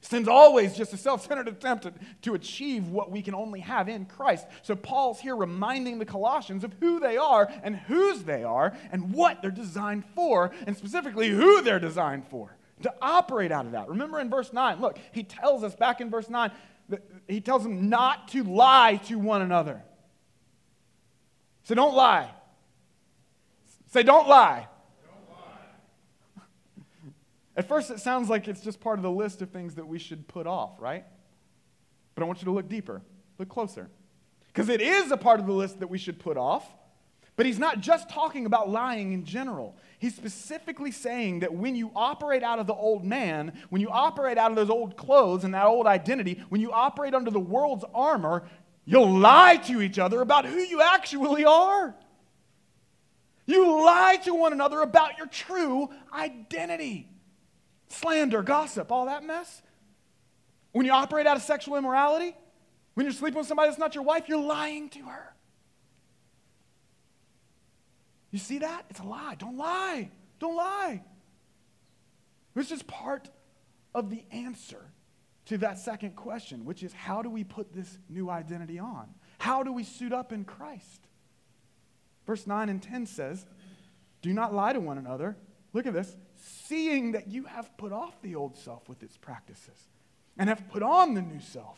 [0.02, 1.88] Sin's always just a self centered attempt
[2.24, 4.48] to, achieve what we can only have in Christ.
[4.64, 9.14] So Paul's here reminding the Colossians of who they are and whose they are and
[9.14, 13.88] what they're designed for, and specifically who they're designed for to operate out of that.
[13.88, 16.52] Remember in verse 9, look, he tells us back in verse 9,
[16.90, 19.84] that he tells them not to lie to one another.
[21.64, 22.32] So don't lie.
[23.92, 24.68] Say, don't lie.
[27.62, 30.00] At first, it sounds like it's just part of the list of things that we
[30.00, 31.06] should put off, right?
[32.16, 33.04] But I want you to look deeper,
[33.38, 33.88] look closer.
[34.48, 36.68] Because it is a part of the list that we should put off,
[37.36, 39.78] but he's not just talking about lying in general.
[40.00, 44.40] He's specifically saying that when you operate out of the old man, when you operate
[44.40, 47.86] out of those old clothes and that old identity, when you operate under the world's
[47.94, 48.42] armor,
[48.86, 51.94] you'll lie to each other about who you actually are.
[53.46, 57.08] You lie to one another about your true identity
[57.92, 59.62] slander, gossip, all that mess.
[60.72, 62.36] When you operate out of sexual immorality,
[62.94, 65.34] when you're sleeping with somebody that's not your wife, you're lying to her.
[68.32, 68.86] You see that?
[68.90, 69.36] It's a lie.
[69.36, 70.10] Don't lie.
[70.40, 71.04] Don't lie.
[72.56, 73.30] This is part
[73.94, 74.92] of the answer
[75.46, 79.08] to that second question, which is how do we put this new identity on?
[79.38, 81.08] How do we suit up in Christ?
[82.26, 83.46] Verse 9 and 10 says,
[84.22, 85.36] Do not lie to one another.
[85.74, 89.90] Look at this seeing that you have put off the old self with its practices
[90.38, 91.78] and have put on the new self,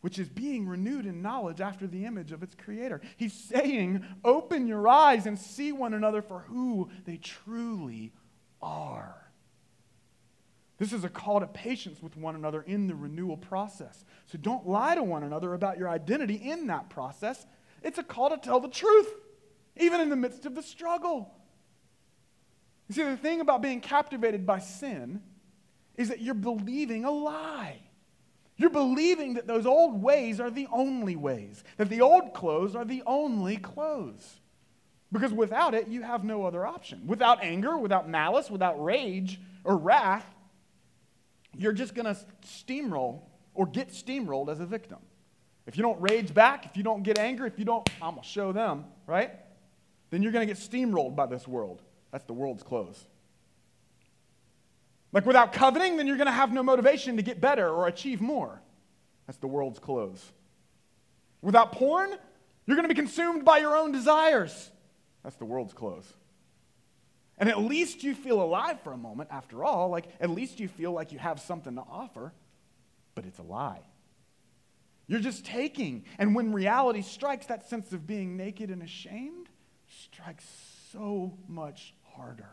[0.00, 3.00] which is being renewed in knowledge after the image of its creator.
[3.16, 8.12] He's saying, Open your eyes and see one another for who they truly
[8.62, 9.30] are.
[10.78, 14.02] This is a call to patience with one another in the renewal process.
[14.24, 17.46] So don't lie to one another about your identity in that process.
[17.82, 19.08] It's a call to tell the truth,
[19.76, 21.34] even in the midst of the struggle.
[22.90, 25.22] You see, the thing about being captivated by sin
[25.96, 27.78] is that you're believing a lie.
[28.56, 32.84] You're believing that those old ways are the only ways, that the old clothes are
[32.84, 34.40] the only clothes.
[35.12, 37.06] Because without it, you have no other option.
[37.06, 40.26] Without anger, without malice, without rage or wrath,
[41.56, 43.20] you're just going to steamroll
[43.54, 44.98] or get steamrolled as a victim.
[45.68, 48.22] If you don't rage back, if you don't get angry, if you don't, I'm going
[48.22, 49.30] to show them, right?
[50.10, 51.82] Then you're going to get steamrolled by this world.
[52.10, 53.04] That's the world's clothes.
[55.12, 58.20] Like without coveting, then you're going to have no motivation to get better or achieve
[58.20, 58.60] more.
[59.26, 60.24] That's the world's clothes.
[61.42, 62.10] Without porn,
[62.66, 64.70] you're going to be consumed by your own desires.
[65.22, 66.12] That's the world's clothes.
[67.38, 69.88] And at least you feel alive for a moment, after all.
[69.88, 72.32] Like, at least you feel like you have something to offer,
[73.14, 73.80] but it's a lie.
[75.06, 76.04] You're just taking.
[76.18, 79.48] And when reality strikes, that sense of being naked and ashamed
[79.88, 80.44] strikes
[80.92, 82.50] so much harder.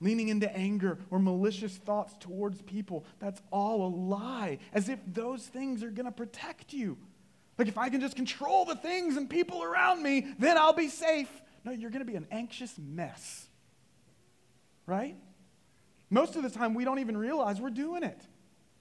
[0.00, 5.46] Leaning into anger or malicious thoughts towards people, that's all a lie, as if those
[5.46, 6.98] things are going to protect you.
[7.58, 10.88] Like, if I can just control the things and people around me, then I'll be
[10.88, 11.30] safe.
[11.64, 13.48] No, you're going to be an anxious mess.
[14.84, 15.16] Right?
[16.10, 18.20] Most of the time, we don't even realize we're doing it.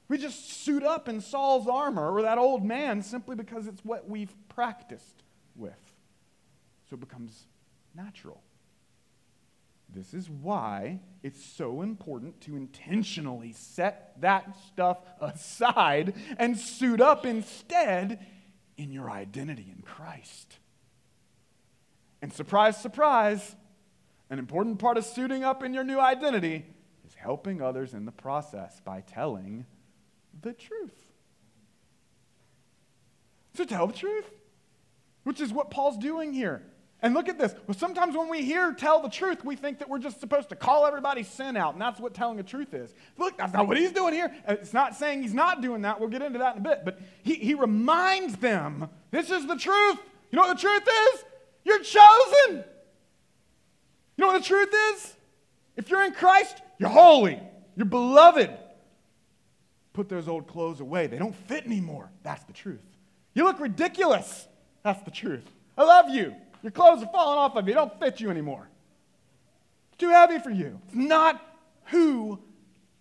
[0.10, 4.08] We just suit up in Saul's armor or that old man simply because it's what
[4.08, 5.24] we've practiced
[5.56, 5.80] with.
[6.90, 7.48] So it becomes
[7.96, 8.42] natural.
[9.96, 17.26] This is why it's so important to intentionally set that stuff aside and suit up
[17.26, 18.20] instead
[18.76, 20.58] in your identity in Christ.
[22.22, 23.56] And surprise, surprise,
[24.30, 26.66] an important part of suiting up in your new identity
[27.08, 29.66] is helping others in the process by telling
[30.42, 31.14] the truth.
[33.54, 34.26] So tell the truth,
[35.24, 36.64] which is what Paul's doing here.
[37.06, 37.54] And look at this.
[37.68, 40.56] Well, sometimes when we hear tell the truth, we think that we're just supposed to
[40.56, 42.96] call everybody's sin out, and that's what telling the truth is.
[43.20, 44.34] Look, that's not what he's doing here.
[44.48, 46.00] Uh, it's not saying he's not doing that.
[46.00, 46.84] We'll get into that in a bit.
[46.84, 50.00] But he, he reminds them this is the truth.
[50.32, 51.26] You know what the truth is?
[51.64, 52.64] You're chosen.
[54.18, 55.14] You know what the truth is?
[55.78, 57.40] If you're in Christ, you're holy,
[57.76, 58.50] you're beloved.
[59.94, 61.06] Put those old clothes away.
[61.06, 62.10] They don't fit anymore.
[62.24, 62.82] That's the truth.
[63.36, 64.48] You look ridiculous.
[64.82, 65.46] That's the truth.
[65.78, 66.34] I love you.
[66.66, 68.68] Your clothes are falling off of you, they don't fit you anymore.
[69.90, 70.82] It's too heavy for you.
[70.88, 71.40] It's not
[71.92, 72.40] who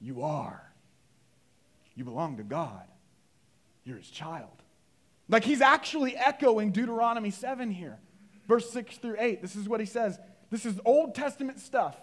[0.03, 0.71] you are.
[1.95, 2.83] You belong to God,
[3.83, 4.51] you're his child.
[5.31, 7.99] Like he's actually echoing Deuteronomy 7 here,
[8.47, 9.41] verse 6 through 8.
[9.41, 10.19] This is what he says.
[10.51, 11.97] This is Old Testament stuff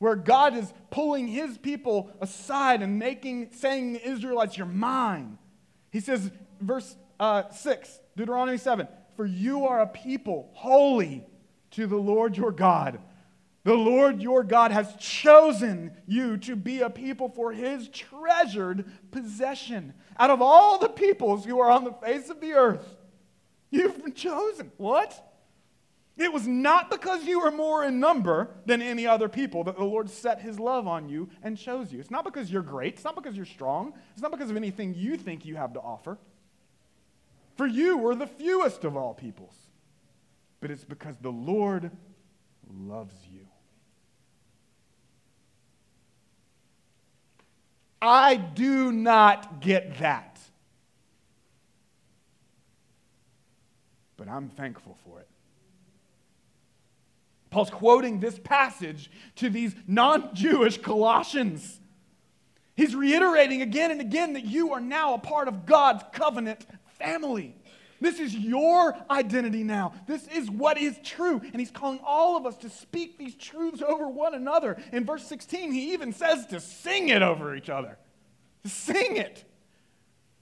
[0.00, 5.38] where God is pulling his people aside and making, saying the Israelites, You're mine.
[5.92, 11.24] He says, verse uh, 6, Deuteronomy 7 For you are a people holy
[11.72, 13.00] to the Lord your God.
[13.62, 19.92] The Lord your God has chosen you to be a people for his treasured possession.
[20.18, 22.96] Out of all the peoples who are on the face of the earth,
[23.70, 24.72] you've been chosen.
[24.78, 25.26] What?
[26.16, 29.84] It was not because you were more in number than any other people that the
[29.84, 32.00] Lord set his love on you and chose you.
[32.00, 32.94] It's not because you're great.
[32.94, 33.94] It's not because you're strong.
[34.12, 36.18] It's not because of anything you think you have to offer.
[37.60, 39.54] For you were the fewest of all peoples.
[40.60, 41.90] But it's because the Lord
[42.72, 43.46] loves you.
[48.00, 50.40] I do not get that.
[54.16, 55.28] But I'm thankful for it.
[57.50, 61.78] Paul's quoting this passage to these non Jewish Colossians.
[62.74, 66.64] He's reiterating again and again that you are now a part of God's covenant
[67.00, 67.56] family.
[68.00, 69.92] This is your identity now.
[70.06, 71.40] This is what is true.
[71.40, 74.78] And he's calling all of us to speak these truths over one another.
[74.92, 77.98] In verse 16, he even says to sing it over each other.
[78.62, 79.44] To sing it.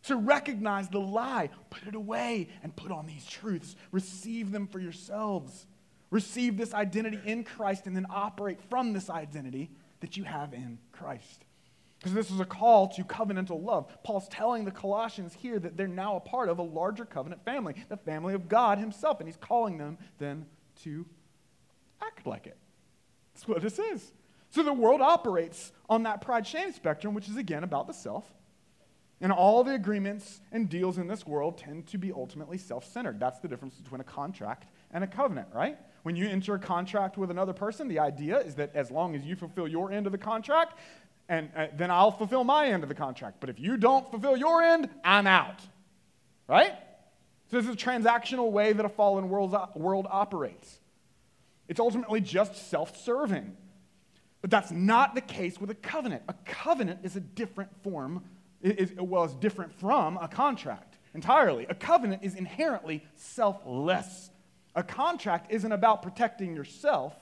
[0.04, 3.74] To recognize the lie, put it away, and put on these truths.
[3.90, 5.66] Receive them for yourselves.
[6.11, 10.78] Receive this identity in Christ and then operate from this identity that you have in
[10.92, 11.44] Christ.
[11.99, 13.86] Because this is a call to covenantal love.
[14.05, 17.74] Paul's telling the Colossians here that they're now a part of a larger covenant family,
[17.88, 20.46] the family of God Himself, and He's calling them then
[20.84, 21.05] to
[22.01, 22.57] act like it.
[23.34, 24.12] That's what this is.
[24.51, 28.24] So the world operates on that pride shame spectrum, which is again about the self.
[29.20, 33.18] And all the agreements and deals in this world tend to be ultimately self centered.
[33.18, 35.76] That's the difference between a contract and a covenant, right?
[36.05, 39.24] When you enter a contract with another person, the idea is that as long as
[39.24, 40.78] you fulfill your end of the contract,
[41.28, 43.38] and uh, then I'll fulfill my end of the contract.
[43.40, 45.60] But if you don't fulfill your end, I'm out.
[46.46, 46.72] Right?
[47.50, 50.78] So this is a transactional way that a fallen world, world operates.
[51.68, 53.56] It's ultimately just self serving.
[54.40, 56.22] But that's not the case with a covenant.
[56.28, 58.22] A covenant is a different form,
[58.62, 61.66] is, well, it's different from a contract entirely.
[61.68, 64.30] A covenant is inherently selfless.
[64.74, 67.14] A contract isn't about protecting yourself,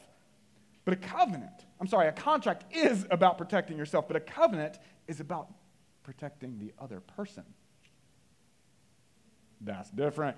[0.85, 5.21] but a covenant, I'm sorry, a contract is about protecting yourself, but a covenant is
[5.21, 5.49] about
[6.03, 7.45] protecting the other person.
[9.61, 10.37] That's different.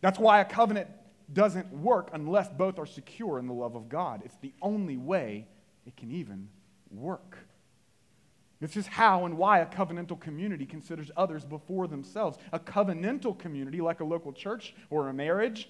[0.00, 0.88] That's why a covenant
[1.32, 4.22] doesn't work unless both are secure in the love of God.
[4.24, 5.46] It's the only way
[5.86, 6.48] it can even
[6.90, 7.36] work.
[8.60, 12.38] This is how and why a covenantal community considers others before themselves.
[12.52, 15.68] A covenantal community, like a local church or a marriage,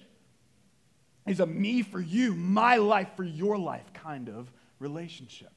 [1.27, 5.51] is a me for you, my life for your life kind of relationship.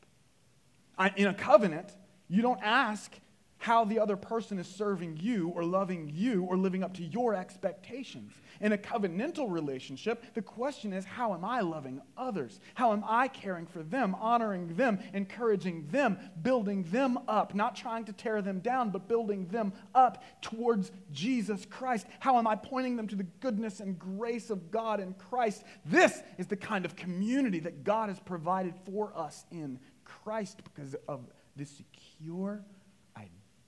[0.98, 1.90] I, in a covenant,
[2.28, 3.12] you don't ask
[3.60, 7.34] how the other person is serving you or loving you or living up to your
[7.34, 8.32] expectations.
[8.62, 12.58] In a covenantal relationship, the question is how am I loving others?
[12.74, 18.06] How am I caring for them, honoring them, encouraging them, building them up, not trying
[18.06, 22.06] to tear them down, but building them up towards Jesus Christ?
[22.18, 25.64] How am I pointing them to the goodness and grace of God in Christ?
[25.84, 30.96] This is the kind of community that God has provided for us in Christ because
[31.06, 32.64] of this secure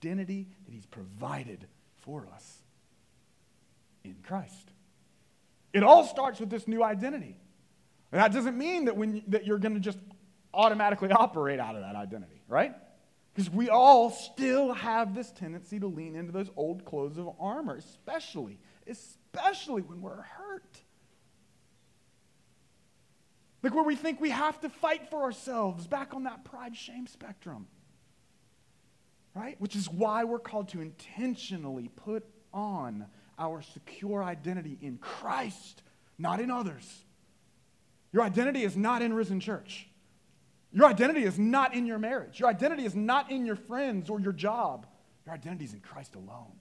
[0.03, 1.65] identity that He's provided
[2.01, 2.57] for us
[4.03, 4.71] in Christ.
[5.71, 7.37] It all starts with this new identity.
[8.11, 9.97] And that doesn't mean that, when, that you're going to just
[10.53, 12.73] automatically operate out of that identity, right?
[13.33, 17.75] Because we all still have this tendency to lean into those old clothes of armor,
[17.75, 20.77] especially, especially when we're hurt.
[23.63, 27.07] Like where we think we have to fight for ourselves, back on that pride shame
[27.07, 27.65] spectrum.
[29.35, 29.59] Right?
[29.59, 32.23] Which is why we're called to intentionally put
[32.53, 33.07] on
[33.39, 35.81] our secure identity in Christ,
[36.19, 37.03] not in others.
[38.11, 39.87] Your identity is not in risen church.
[40.71, 42.39] Your identity is not in your marriage.
[42.39, 44.85] Your identity is not in your friends or your job.
[45.25, 46.53] Your identity is in Christ alone.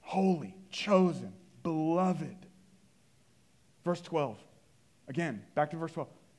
[0.00, 2.36] Holy, chosen, beloved.
[3.84, 4.38] Verse 12.
[5.08, 6.08] Again, back to verse 12.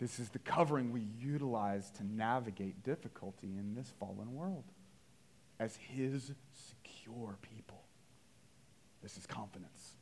[0.00, 4.64] This is the covering we utilize to navigate difficulty in this fallen world
[5.58, 7.82] as His secure people.
[9.02, 9.96] This is confidence.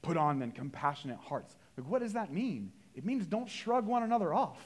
[0.00, 2.72] Put on then compassionate hearts like, what does that mean?
[2.94, 4.60] It means don't shrug one another off.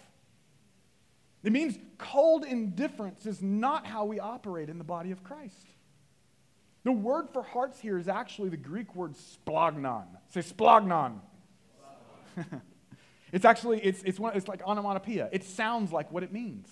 [1.42, 5.66] It means cold indifference is not how we operate in the body of Christ.
[6.82, 10.06] The word for hearts here is actually the Greek word splagnon.
[10.28, 11.20] Say splagnon.
[13.32, 15.28] it's actually, it's, it's, one, it's like onomatopoeia.
[15.32, 16.68] It sounds like what it means.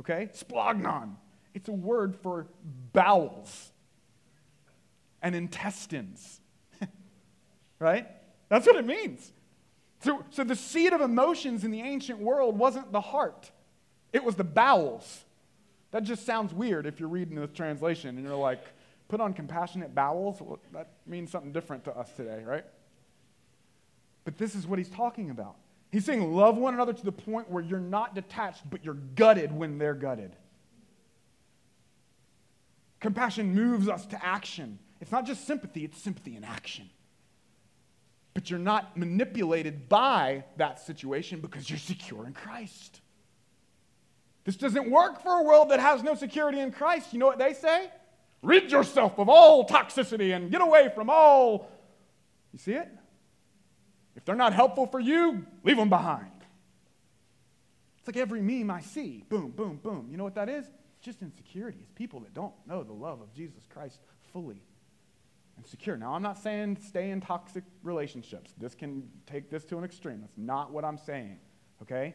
[0.00, 0.28] Okay?
[0.34, 1.16] Splagnon.
[1.54, 2.46] It's a word for
[2.92, 3.72] bowels
[5.22, 6.40] and intestines.
[7.78, 8.06] right?
[8.48, 9.32] That's what it means.
[10.00, 13.50] So, so the seat of emotions in the ancient world wasn't the heart,
[14.12, 15.24] it was the bowels.
[15.92, 18.64] That just sounds weird if you're reading this translation and you're like,
[19.08, 20.40] put on compassionate bowels.
[20.40, 22.64] Well, that means something different to us today, right?
[24.24, 25.56] But this is what he's talking about.
[25.90, 29.52] He's saying, love one another to the point where you're not detached, but you're gutted
[29.52, 30.34] when they're gutted.
[33.00, 34.78] Compassion moves us to action.
[35.00, 36.88] It's not just sympathy, it's sympathy in action
[38.34, 43.00] but you're not manipulated by that situation because you're secure in Christ.
[44.44, 47.12] This doesn't work for a world that has no security in Christ.
[47.12, 47.90] You know what they say?
[48.42, 51.70] Rid yourself of all toxicity and get away from all.
[52.52, 52.88] You see it?
[54.22, 56.30] If they're not helpful for you, leave them behind.
[57.98, 60.06] It's like every meme I see boom, boom, boom.
[60.08, 60.64] You know what that is?
[60.64, 61.78] It's just insecurity.
[61.82, 63.98] It's people that don't know the love of Jesus Christ
[64.32, 64.62] fully
[65.56, 65.96] and secure.
[65.96, 68.54] Now, I'm not saying stay in toxic relationships.
[68.56, 70.20] This can take this to an extreme.
[70.20, 71.40] That's not what I'm saying,
[71.82, 72.14] okay?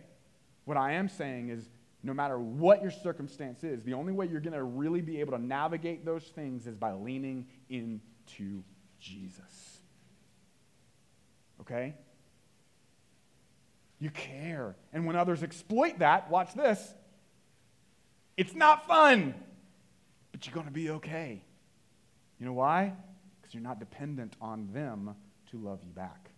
[0.64, 1.68] What I am saying is
[2.03, 5.34] no matter what your circumstance is, the only way you're going to really be able
[5.34, 8.64] to navigate those things is by leaning into
[8.97, 9.76] Jesus.
[11.70, 11.95] Okay?
[13.99, 14.76] You care.
[14.93, 16.93] And when others exploit that, watch this.
[18.38, 19.34] It's not fun,
[20.32, 21.43] but you're going to be okay.
[22.39, 22.93] You know why?
[23.47, 25.15] because you're not dependent on them
[25.51, 26.32] to love you back.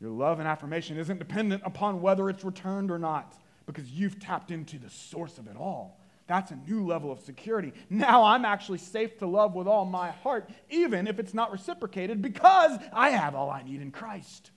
[0.00, 4.50] Your love and affirmation isn't dependent upon whether it's returned or not because you've tapped
[4.50, 6.00] into the source of it all.
[6.26, 7.72] That's a new level of security.
[7.88, 12.20] Now I'm actually safe to love with all my heart, even if it's not reciprocated,
[12.20, 14.50] because I have all I need in Christ.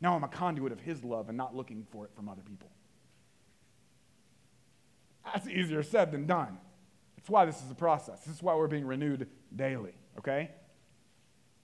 [0.00, 2.70] Now I'm a conduit of His love and not looking for it from other people.
[5.24, 6.58] That's easier said than done.
[7.16, 8.20] That's why this is a process.
[8.20, 10.50] This is why we're being renewed daily, okay?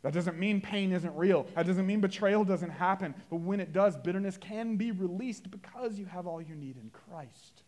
[0.03, 1.47] That doesn't mean pain isn't real.
[1.57, 3.15] That doesn't mean betrayal doesn't happen.
[3.29, 6.91] But when it does, bitterness can be released because you have all you need in
[6.91, 7.63] Christ.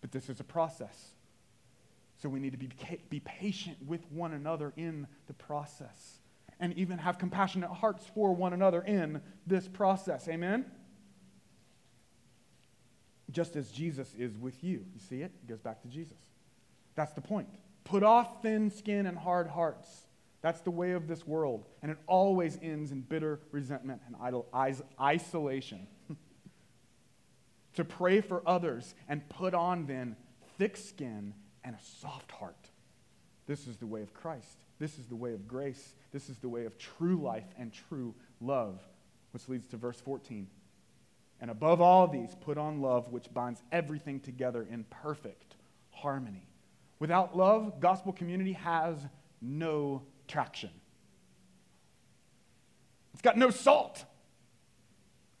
[0.00, 1.12] But this is a process.
[2.18, 2.68] So we need to be,
[3.08, 6.18] be patient with one another in the process
[6.60, 10.28] and even have compassionate hearts for one another in this process.
[10.28, 10.64] Amen?
[13.30, 14.84] Just as Jesus is with you.
[14.94, 15.30] You see it?
[15.42, 16.18] It goes back to Jesus.
[16.96, 17.48] That's the point.
[17.84, 19.86] Put off thin skin and hard hearts.
[20.40, 21.66] That's the way of this world.
[21.82, 24.46] And it always ends in bitter resentment and idol,
[25.00, 25.86] isolation.
[27.78, 30.16] to pray for others and put on then
[30.58, 32.70] thick skin and a soft heart.
[33.46, 34.58] This is the way of Christ.
[34.80, 35.94] This is the way of grace.
[36.12, 38.80] This is the way of true life and true love,
[39.30, 40.48] which leads to verse 14.
[41.40, 45.54] And above all these, put on love, which binds everything together in perfect
[45.92, 46.48] harmony.
[46.98, 48.98] Without love, gospel community has
[49.40, 50.70] no traction.
[53.12, 54.04] It's got no salt.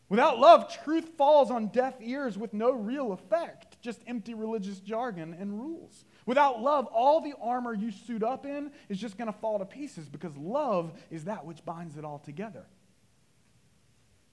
[0.08, 5.36] Without love, truth falls on deaf ears with no real effect, just empty religious jargon
[5.38, 6.04] and rules.
[6.24, 9.66] Without love, all the armor you suit up in is just going to fall to
[9.66, 12.64] pieces because love is that which binds it all together.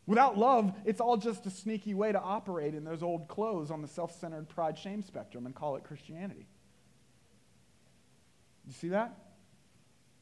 [0.08, 3.82] Without love, it's all just a sneaky way to operate in those old clothes on
[3.82, 6.48] the self centered pride shame spectrum and call it Christianity.
[8.66, 9.18] You see that?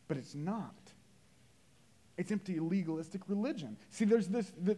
[0.08, 0.74] But it's not.
[2.18, 3.78] It's empty legalistic religion.
[3.90, 4.52] See, there's this.
[4.62, 4.78] The,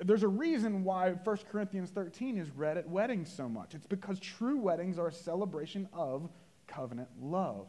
[0.00, 3.74] there's a reason why 1 Corinthians 13 is read at weddings so much.
[3.74, 6.28] It's because true weddings are a celebration of
[6.66, 7.66] covenant love.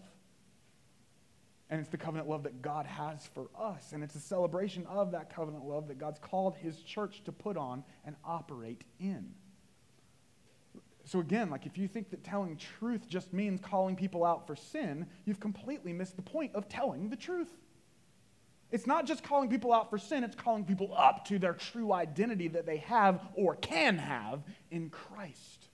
[1.72, 3.92] And it's the covenant love that God has for us.
[3.94, 7.58] And it's a celebration of that covenant love that God's called his church to put
[7.58, 9.34] on and operate in.
[11.06, 14.56] So, again, like if you think that telling truth just means calling people out for
[14.56, 17.58] sin, you've completely missed the point of telling the truth.
[18.72, 21.92] It's not just calling people out for sin, it's calling people up to their true
[21.92, 25.68] identity that they have or can have in Christ.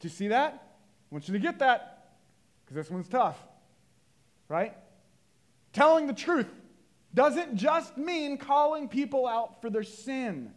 [0.00, 0.52] Do you see that?
[0.52, 2.16] I want you to get that
[2.64, 3.38] because this one's tough,
[4.48, 4.74] right?
[5.72, 6.48] Telling the truth
[7.12, 10.50] doesn't just mean calling people out for their sin,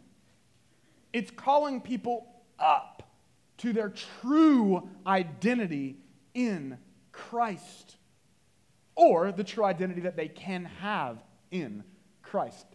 [1.12, 2.26] it's calling people
[2.58, 3.02] up
[3.58, 5.98] to their true identity
[6.34, 6.78] in
[7.12, 7.97] Christ
[8.98, 11.22] or the true identity that they can have
[11.52, 11.84] in
[12.20, 12.66] Christ.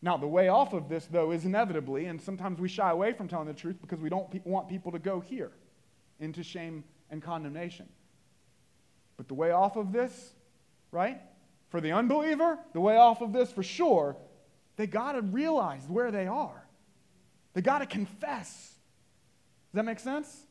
[0.00, 3.28] Now, the way off of this, though, is inevitably, and sometimes we shy away from
[3.28, 5.52] telling the truth because we don't pe- want people to go here
[6.18, 7.86] into shame and condemnation.
[9.18, 10.32] But the way off of this,
[10.90, 11.20] right?
[11.68, 14.16] For the unbeliever, the way off of this for sure,
[14.76, 16.66] they got to realize where they are.
[17.52, 18.48] They got to confess.
[19.70, 20.46] Does that make sense?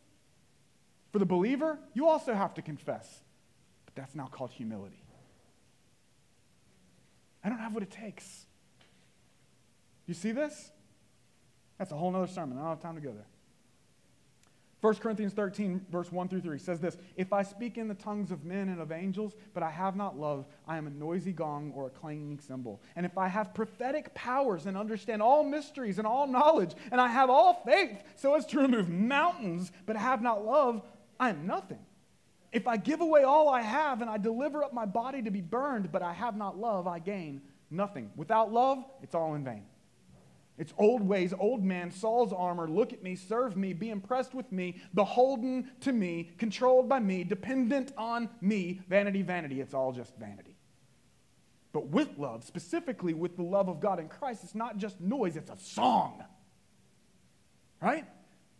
[1.11, 3.23] For the believer, you also have to confess.
[3.93, 5.03] But that's now called humility.
[7.43, 8.45] I don't have what it takes.
[10.05, 10.71] You see this?
[11.77, 12.57] That's a whole other sermon.
[12.57, 13.25] I don't have time to go there.
[14.81, 18.31] 1 Corinthians 13, verse 1 through 3 says this If I speak in the tongues
[18.31, 21.71] of men and of angels, but I have not love, I am a noisy gong
[21.75, 22.81] or a clanging cymbal.
[22.95, 27.09] And if I have prophetic powers and understand all mysteries and all knowledge, and I
[27.09, 30.81] have all faith so as to remove mountains, but have not love,
[31.19, 31.79] I am nothing.
[32.51, 35.41] If I give away all I have and I deliver up my body to be
[35.41, 38.11] burned, but I have not love, I gain nothing.
[38.15, 39.63] Without love, it's all in vain.
[40.57, 44.51] It's old ways, old man, Saul's armor, look at me, serve me, be impressed with
[44.51, 48.81] me, beholden to me, controlled by me, dependent on me.
[48.87, 50.55] Vanity, vanity, it's all just vanity.
[51.73, 55.37] But with love, specifically with the love of God in Christ, it's not just noise,
[55.37, 56.23] it's a song.
[57.81, 58.05] Right?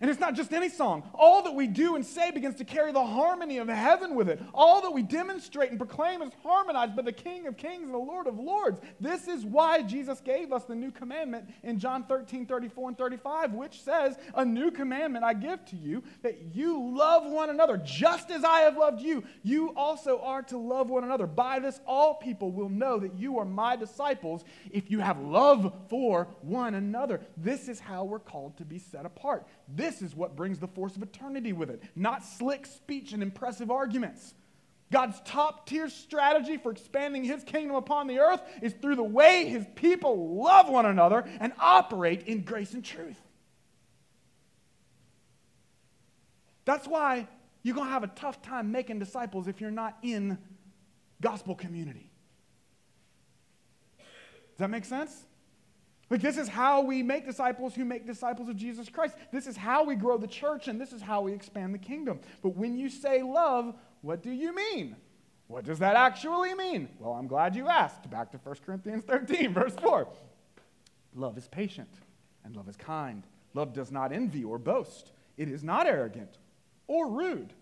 [0.02, 1.04] And it's not just any song.
[1.14, 4.42] All that we do and say begins to carry the harmony of heaven with it.
[4.52, 8.00] All that we demonstrate and proclaim is harmonized by the King of Kings and the
[8.00, 8.82] Lord of Lords.
[9.00, 13.54] This is why Jesus gave us the new commandment in John 13, 34, and 35,
[13.54, 18.32] which says, A new commandment I give to you, that you love one another just
[18.32, 19.24] as I have loved you.
[19.44, 21.28] You also are to love one another.
[21.28, 25.72] By this, all people will know that you are my disciples if you have love
[25.90, 27.22] for one another.
[27.38, 29.46] This is how we're called to be set apart.
[29.68, 33.22] This this is what brings the force of eternity with it, not slick speech and
[33.22, 34.34] impressive arguments.
[34.90, 39.46] God's top tier strategy for expanding his kingdom upon the earth is through the way
[39.46, 43.20] his people love one another and operate in grace and truth.
[46.64, 47.28] That's why
[47.64, 50.38] you're going to have a tough time making disciples if you're not in
[51.20, 52.12] gospel community.
[53.98, 55.26] Does that make sense?
[56.12, 59.16] Like, this is how we make disciples who make disciples of Jesus Christ.
[59.32, 62.20] This is how we grow the church, and this is how we expand the kingdom.
[62.44, 64.98] But when you say love, what do you mean?
[65.48, 66.90] What does that actually mean?
[67.00, 68.10] Well, I'm glad you asked.
[68.10, 70.06] Back to 1 Corinthians 13, verse 4.
[71.16, 71.94] Love is patient,
[72.44, 73.24] and love is kind.
[73.54, 75.14] Love does not envy or boast.
[75.38, 76.40] It is not arrogant
[76.88, 77.54] or rude.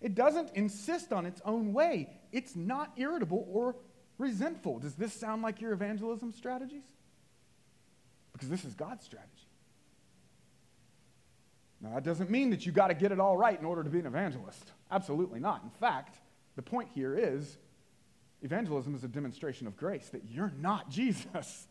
[0.00, 2.08] It doesn't insist on its own way.
[2.30, 3.74] It's not irritable or
[4.16, 4.78] resentful.
[4.78, 6.84] Does this sound like your evangelism strategies?
[8.40, 9.28] Because this is God's strategy.
[11.82, 13.90] Now, that doesn't mean that you got to get it all right in order to
[13.90, 14.72] be an evangelist.
[14.90, 15.62] Absolutely not.
[15.62, 16.16] In fact,
[16.56, 17.58] the point here is
[18.40, 21.68] evangelism is a demonstration of grace that you're not Jesus.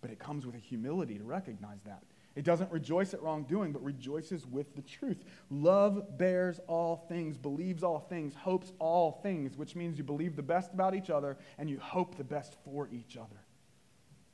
[0.00, 2.02] But it comes with a humility to recognize that.
[2.34, 5.22] It doesn't rejoice at wrongdoing, but rejoices with the truth.
[5.50, 10.42] Love bears all things, believes all things, hopes all things, which means you believe the
[10.42, 13.37] best about each other and you hope the best for each other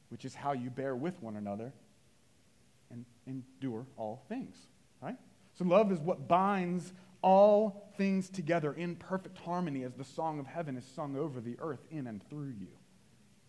[0.08, 1.72] which is how you bear with one another
[2.90, 4.56] and endure all things,
[5.02, 5.16] right?
[5.54, 6.92] So love is what binds
[7.22, 11.56] all things together in perfect harmony as the song of heaven is sung over the
[11.58, 12.68] earth in and through you.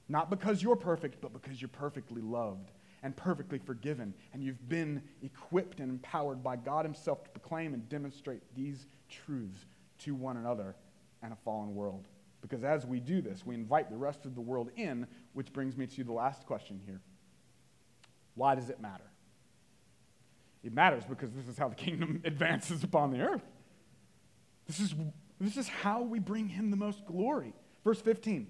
[0.08, 2.72] Not because you're perfect, but because you're perfectly loved.
[3.03, 7.88] and perfectly forgiven, and you've been equipped and empowered by God Himself to proclaim and
[7.88, 9.68] demonstrate these truths
[9.99, 10.76] to one another
[11.22, 12.08] and a fallen world.
[12.48, 15.76] Because as we do this, we invite the rest of the world in, which brings
[15.76, 17.02] me to the last question here.
[18.36, 19.10] Why does it matter?
[20.64, 23.41] It matters because this is how the kingdom advances upon the earth.
[24.68, 24.93] This is,
[25.41, 27.56] this is how we bring him the most glory.
[27.84, 28.46] Verse 15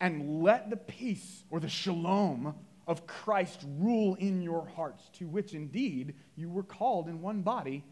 [0.00, 2.54] And let the peace or the shalom
[2.86, 7.84] of Christ rule in your hearts, to which indeed you were called in one body,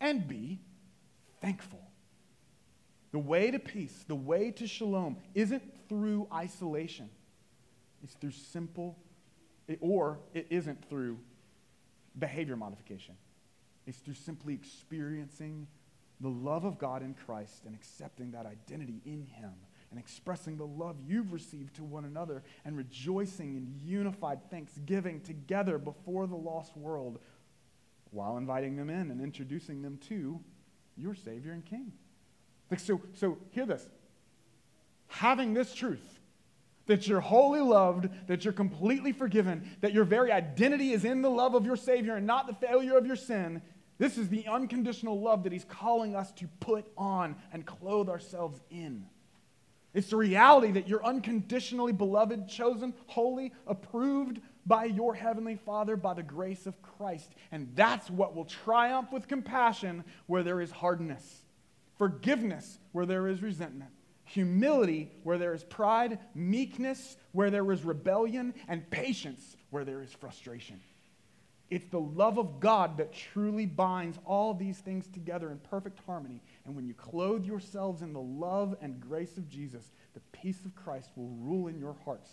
[0.00, 0.58] and be
[1.40, 1.89] thankful.
[3.12, 7.10] The way to peace, the way to shalom, isn't through isolation,
[8.02, 8.98] it's through simple,
[9.80, 11.18] or it isn't through
[12.18, 13.14] behavior modification.
[13.86, 15.66] It's through simply experiencing
[16.20, 19.52] the love of God in Christ and accepting that identity in Him
[19.90, 25.78] and expressing the love you've received to one another and rejoicing in unified thanksgiving together
[25.78, 27.18] before the lost world
[28.10, 30.40] while inviting them in and introducing them to
[30.96, 31.92] your Savior and King.
[32.70, 33.86] Like, so, so hear this.
[35.08, 36.20] Having this truth,
[36.86, 41.30] that you're wholly loved, that you're completely forgiven, that your very identity is in the
[41.30, 43.62] love of your Savior and not the failure of your sin.
[43.98, 48.60] This is the unconditional love that He's calling us to put on and clothe ourselves
[48.70, 49.06] in.
[49.92, 56.14] It's the reality that you're unconditionally beloved, chosen, holy, approved by your heavenly Father by
[56.14, 57.30] the grace of Christ.
[57.50, 61.42] And that's what will triumph with compassion where there is hardness,
[62.00, 63.90] forgiveness where there is resentment
[64.30, 70.12] humility where there is pride, meekness where there is rebellion, and patience where there is
[70.12, 70.80] frustration.
[71.68, 76.42] It's the love of God that truly binds all these things together in perfect harmony.
[76.64, 80.74] And when you clothe yourselves in the love and grace of Jesus, the peace of
[80.74, 82.30] Christ will rule in your hearts,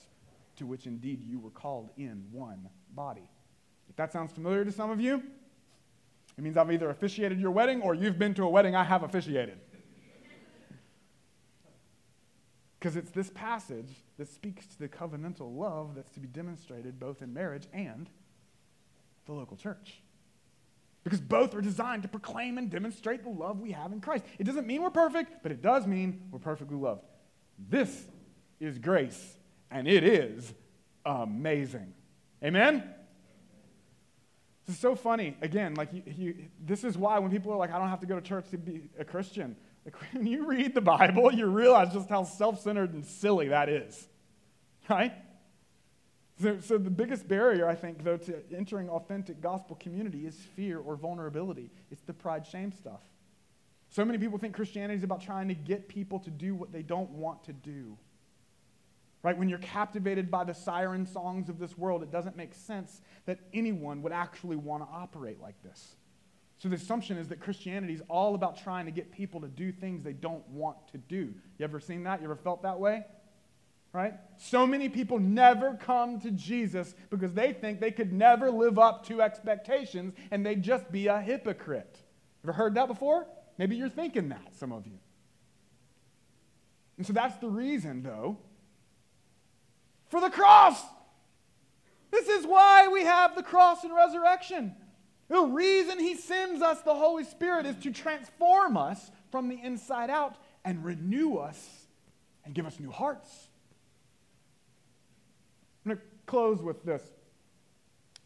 [0.58, 3.30] to which indeed you were called in one body.
[3.90, 5.24] If that sounds familiar to some of you,
[6.38, 9.04] it means I've either officiated your wedding or you've been to a wedding I have
[9.04, 9.60] officiated.
[12.80, 17.24] Because it's this passage that speaks to the covenantal love that's to be demonstrated both
[17.24, 18.08] in marriage and
[19.26, 20.02] the local church.
[21.04, 24.26] Because both are designed to proclaim and demonstrate the love we have in Christ.
[24.38, 27.02] It doesn't mean we're perfect, but it does mean we're perfectly loved.
[27.58, 28.06] This
[28.60, 29.38] is grace,
[29.72, 30.54] and it is
[31.06, 31.94] amazing.
[32.44, 32.84] Amen?
[34.68, 35.38] This is so funny.
[35.42, 38.06] Again, like you, you, this is why when people are like, I don't have to
[38.06, 39.56] go to church to be a Christian,
[39.86, 43.70] like when you read the Bible, you realize just how self centered and silly that
[43.70, 44.08] is,
[44.90, 45.14] right?
[46.40, 50.78] So, so, the biggest barrier, I think, though, to entering authentic gospel community is fear
[50.78, 51.72] or vulnerability.
[51.90, 53.02] It's the pride shame stuff.
[53.90, 56.84] So many people think Christianity is about trying to get people to do what they
[56.84, 57.98] don't want to do.
[59.24, 59.38] Right?
[59.38, 63.40] When you're captivated by the siren songs of this world, it doesn't make sense that
[63.54, 65.96] anyone would actually want to operate like this.
[66.60, 69.72] So the assumption is that Christianity is all about trying to get people to do
[69.72, 71.34] things they don't want to do.
[71.58, 72.20] You ever seen that?
[72.20, 73.06] You ever felt that way?
[73.94, 74.14] Right?
[74.38, 79.06] So many people never come to Jesus because they think they could never live up
[79.08, 82.00] to expectations and they'd just be a hypocrite.
[82.44, 83.28] Ever heard that before?
[83.58, 85.00] Maybe you're thinking that, some of you.
[86.98, 88.38] And so that's the reason, though,
[90.10, 90.82] for the cross.
[92.12, 94.76] This is why we have the cross and resurrection.
[95.30, 100.10] The reason he sends us the Holy Spirit is to transform us from the inside
[100.10, 101.88] out and renew us
[102.46, 103.50] and give us new hearts.
[105.86, 107.04] I'm going to close with this.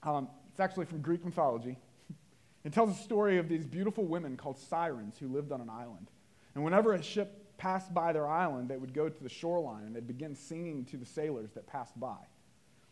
[0.04, 1.78] Um, it's actually from Greek mythology.
[2.64, 6.12] It tells a story of these beautiful women called sirens who lived on an island.
[6.54, 9.96] And whenever a ship passed by their island, they would go to the shoreline and
[9.96, 12.18] they'd begin singing to the sailors that passed by.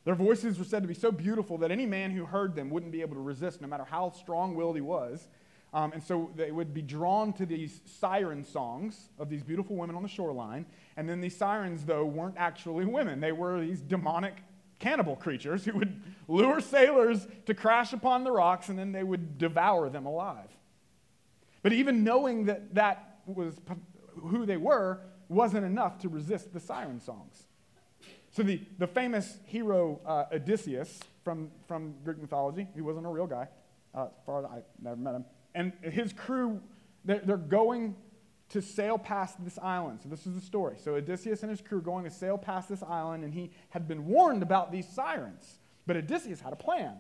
[0.06, 2.92] Their voices were said to be so beautiful that any man who heard them wouldn't
[2.92, 5.28] be able to resist, no matter how strong willed he was.
[5.74, 9.96] Um, and so they would be drawn to these siren songs of these beautiful women
[9.96, 10.68] on the shoreline.
[10.98, 13.20] And then these sirens, though, weren't actually women.
[13.20, 14.36] They were these demonic
[14.78, 19.40] cannibal creatures who would lure sailors to crash upon the rocks and then they would
[19.40, 20.56] devour them alive.
[21.64, 23.56] But even knowing that that was
[24.16, 27.44] who they were wasn't enough to resist the siren songs.
[28.32, 33.28] So the, the famous hero uh, Odysseus from, from Greek mythology, he wasn't a real
[33.28, 33.48] guy.
[33.94, 35.26] Uh, far I never met him.
[35.56, 36.62] And his crew,
[37.06, 37.96] they're, they're going
[38.50, 40.00] to sail past this island.
[40.02, 40.78] So this is the story.
[40.80, 43.88] So Odysseus and his crew are going to sail past this island, and he had
[43.88, 45.60] been warned about these sirens.
[45.86, 46.96] But Odysseus had a plan.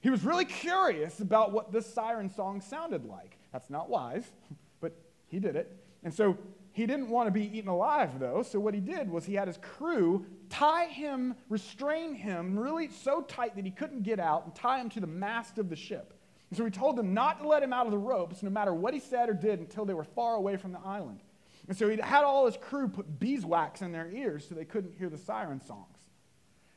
[0.00, 3.38] He was really curious about what this siren song sounded like.
[3.52, 4.24] That's not wise,
[4.80, 4.92] but
[5.28, 5.83] he did it.
[6.04, 6.36] And so
[6.72, 9.48] he didn't want to be eaten alive, though, so what he did was he had
[9.48, 14.54] his crew tie him, restrain him really so tight that he couldn't get out, and
[14.54, 16.14] tie him to the mast of the ship.
[16.50, 18.74] And so he told them not to let him out of the ropes, no matter
[18.74, 21.20] what he said or did, until they were far away from the island.
[21.68, 24.94] And so he had all his crew put beeswax in their ears so they couldn't
[24.98, 25.93] hear the siren songs.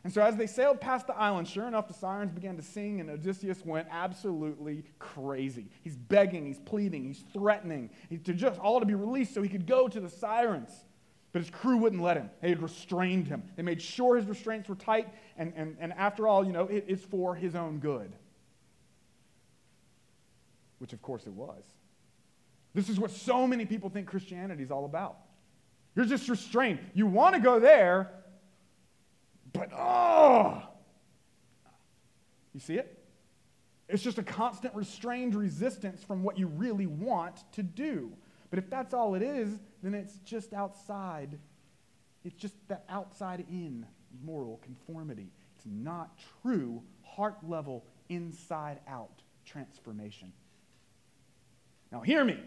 [0.08, 3.02] And so, as they sailed past the island, sure enough, the sirens began to sing,
[3.02, 5.66] and Odysseus went absolutely crazy.
[5.82, 7.90] He's begging, he's pleading, he's threatening
[8.24, 10.72] to just all to be released so he could go to the sirens.
[11.34, 12.30] But his crew wouldn't let him.
[12.42, 13.44] They had restrained him.
[13.58, 16.86] They made sure his restraints were tight, and, and, and after all, you know, it
[16.88, 18.14] is for his own good.
[20.80, 21.64] Which, of course, it was.
[22.74, 25.18] This is what so many people think Christianity is all about.
[25.98, 26.80] You're just restrained.
[26.94, 28.17] You want to go there,
[29.58, 30.62] but oh,
[32.54, 32.98] you see it?
[33.90, 38.12] It's just a constant restrained resistance from what you really want to do.
[38.50, 41.40] But if that's all it is, then it's just outside.
[42.24, 43.86] It's just that outside in
[44.24, 45.32] moral conformity.
[45.56, 50.34] It's not true heart level, inside out transformation.
[51.92, 52.38] Now, hear me.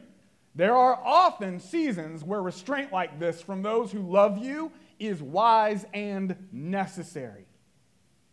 [0.61, 5.87] There are often seasons where restraint like this from those who love you is wise
[5.95, 7.47] and necessary.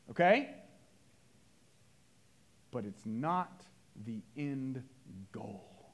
[0.09, 0.49] Okay?
[2.69, 3.63] But it's not
[4.05, 4.83] the end
[5.31, 5.93] goal.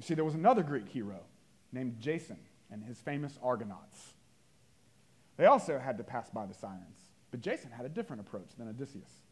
[0.00, 1.20] You see, there was another Greek hero
[1.70, 2.38] named Jason
[2.72, 4.14] and his famous Argonauts.
[5.36, 8.66] They also had to pass by the sirens, but Jason had a different approach than
[8.66, 9.25] Odysseus.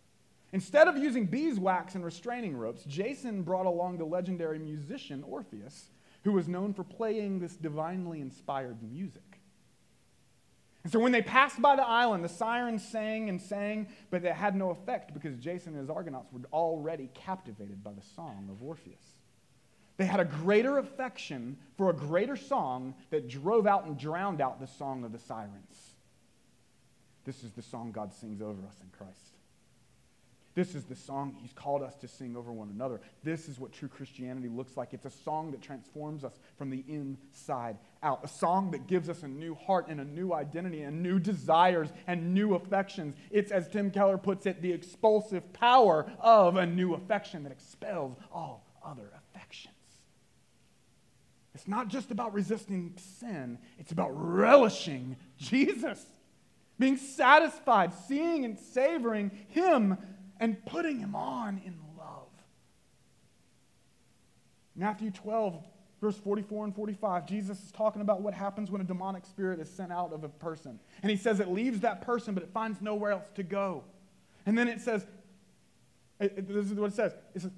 [0.55, 5.91] Instead of using beeswax and restraining ropes, Jason brought along the legendary musician Orpheus
[6.23, 9.41] who was known for playing this divinely inspired music.
[10.85, 14.33] And so when they passed by the island, the sirens sang and sang, but it
[14.33, 18.63] had no effect because Jason and his Argonauts were already captivated by the song of
[18.63, 19.19] Orpheus.
[19.97, 24.61] They had a greater affection for a greater song that drove out and drowned out
[24.61, 25.95] the song of the sirens.
[27.25, 29.34] This is the song God sings over us in Christ.
[30.55, 33.01] This is the song he's called us to sing over one another.
[33.25, 34.95] This is what true Christianity looks like.
[34.95, 39.25] It's a song that transforms us from the inside out, a song that gives us
[39.25, 43.17] a new heart and a new identity and new desires and new affections.
[43.33, 48.17] It's, as Tim Keller puts it, the expulsive power of a new affection that expels
[48.33, 49.75] all other affections.
[51.55, 56.05] It's not just about resisting sin, it's about relishing Jesus,
[56.79, 59.97] being satisfied, seeing and savoring Him
[60.41, 62.29] and putting him on in love.
[64.77, 65.63] Matthew 12,
[66.01, 69.71] verse 44 and 45, Jesus is talking about what happens when a demonic spirit is
[69.71, 70.79] sent out of a person.
[71.03, 73.85] And he says it leaves that person, but it finds nowhere else to go.
[74.47, 75.07] And then it says,
[76.21, 77.15] it, it, this is what it says.
[77.35, 77.53] It says,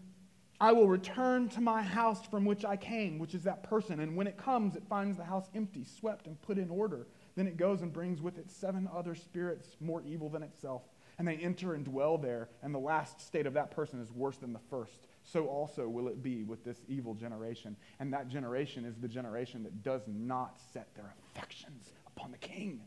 [0.59, 4.01] I will return to my house from which I came, which is that person.
[4.01, 7.07] And when it comes, it finds the house empty, swept, and put in order.
[7.35, 10.83] Then it goes and brings with it seven other spirits more evil than itself
[11.18, 14.36] and they enter and dwell there, and the last state of that person is worse
[14.36, 15.06] than the first.
[15.24, 17.76] So also will it be with this evil generation.
[17.98, 22.80] And that generation is the generation that does not set their affections upon the king.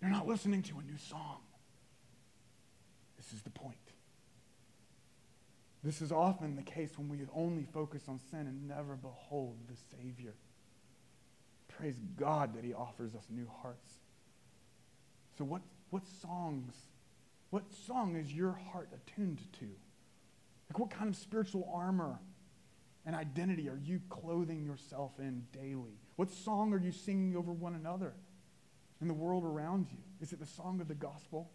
[0.00, 1.40] They're not listening to a new song.
[3.16, 3.76] This is the point.
[5.84, 9.76] This is often the case when we only focus on sin and never behold the
[9.96, 10.34] Savior.
[11.68, 13.88] Praise God that He offers us new hearts.
[15.36, 16.74] So, what, what songs
[17.50, 19.66] what song is your heart attuned to?
[20.68, 22.18] Like, what kind of spiritual armor
[23.06, 25.98] and identity are you clothing yourself in daily?
[26.16, 28.12] What song are you singing over one another
[29.00, 29.98] in the world around you?
[30.20, 31.50] Is it the song of the gospel?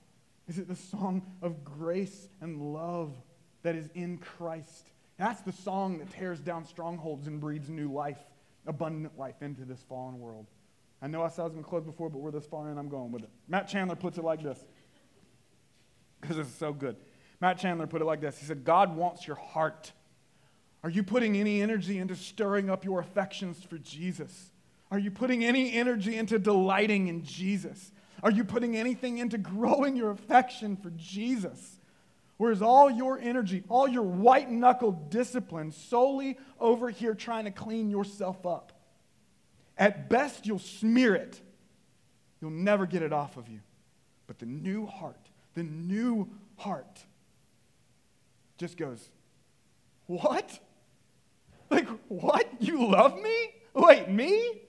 [0.48, 3.14] Is it the song of grace and love
[3.62, 4.90] that is in Christ?
[5.18, 8.18] That's the song that tears down strongholds and breathes new life,
[8.66, 10.48] abundant life into this fallen world.
[11.02, 12.78] I know I said I was going to close before, but we're this far in,
[12.78, 13.30] I'm going with it.
[13.48, 14.64] Matt Chandler puts it like this
[16.24, 16.96] because it's so good.
[17.42, 19.92] Matt Chandler put it like this He said, God wants your heart.
[20.84, 24.52] Are you putting any energy into stirring up your affections for Jesus?
[24.92, 27.92] Are you putting any energy into delighting in Jesus?
[28.22, 31.80] Are you putting anything into growing your affection for Jesus?
[32.38, 37.52] Or is all your energy, all your white knuckled discipline solely over here trying to
[37.52, 38.72] clean yourself up?
[39.78, 41.42] At best, you'll smear it.
[42.42, 43.62] You'll never get it off of you.
[44.28, 47.04] But the new heart the new heart
[48.58, 49.10] just goes,
[50.08, 50.60] What?
[51.70, 52.48] Like, what?
[52.60, 53.50] You love me?
[53.74, 54.62] Wait, me?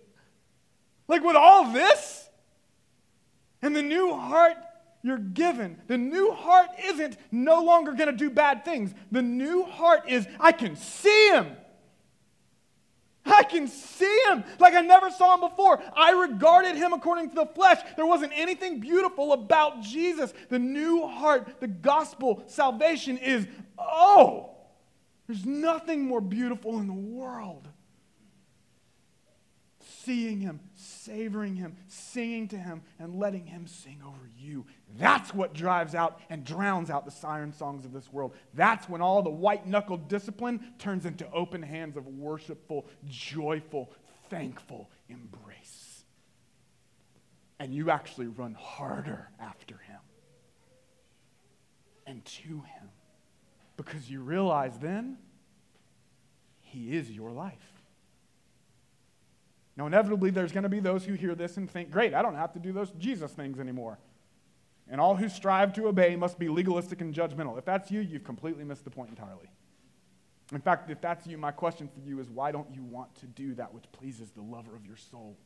[1.07, 2.29] Like, with all this?
[3.61, 4.57] And the new heart
[5.03, 8.95] you're given, the new heart isn't no longer going to do bad things.
[9.13, 11.55] The new heart is, I can see him.
[13.27, 15.83] I can see him like I never saw him before.
[15.97, 17.81] I regarded him according to the flesh.
[17.97, 20.35] There wasn't anything beautiful about Jesus.
[20.51, 23.47] The new heart, the gospel, salvation is,
[23.79, 24.51] oh,
[25.27, 27.69] there's nothing more beautiful in the world.
[30.05, 30.61] Seeing him,
[31.05, 34.65] savoring him, singing to him, and letting him sing over you.
[34.99, 38.35] That's what drives out and drowns out the siren songs of this world.
[38.55, 43.91] That's when all the white knuckled discipline turns into open hands of worshipful, joyful,
[44.31, 46.05] thankful embrace.
[47.59, 50.01] And you actually run harder after him
[52.07, 52.91] and to him
[53.77, 55.19] because you realize then
[56.61, 57.74] he is your life.
[59.77, 62.37] Now, inevitably, there's going to be those who hear this and think, great, I don't
[62.37, 63.99] have to do those Jesus things anymore.
[64.89, 67.59] And all who strive to obey must be legalistic and judgmental.
[67.59, 69.51] If that's you, you've completely missed the point entirely.
[70.53, 73.27] In fact, if that's you, my question for you is why don't you want to
[73.27, 75.37] do that which pleases the lover of your soul?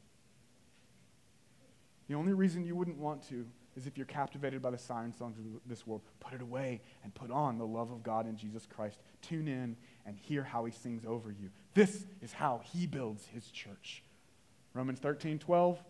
[2.09, 5.39] The only reason you wouldn't want to is if you're captivated by the siren songs
[5.39, 8.67] of this world, put it away and put on the love of God in Jesus
[8.67, 8.99] Christ.
[9.23, 11.51] Tune in and hear how he sings over you.
[11.75, 14.03] This is how he builds his church.
[14.75, 15.83] Romans 13, 12,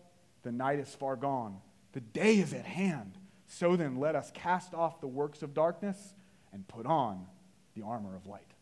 [0.43, 1.57] the night is far gone,
[1.93, 3.17] the day is at hand.
[3.47, 6.13] So then, let us cast off the works of darkness
[6.53, 7.25] and put on
[7.75, 8.53] the armor of light.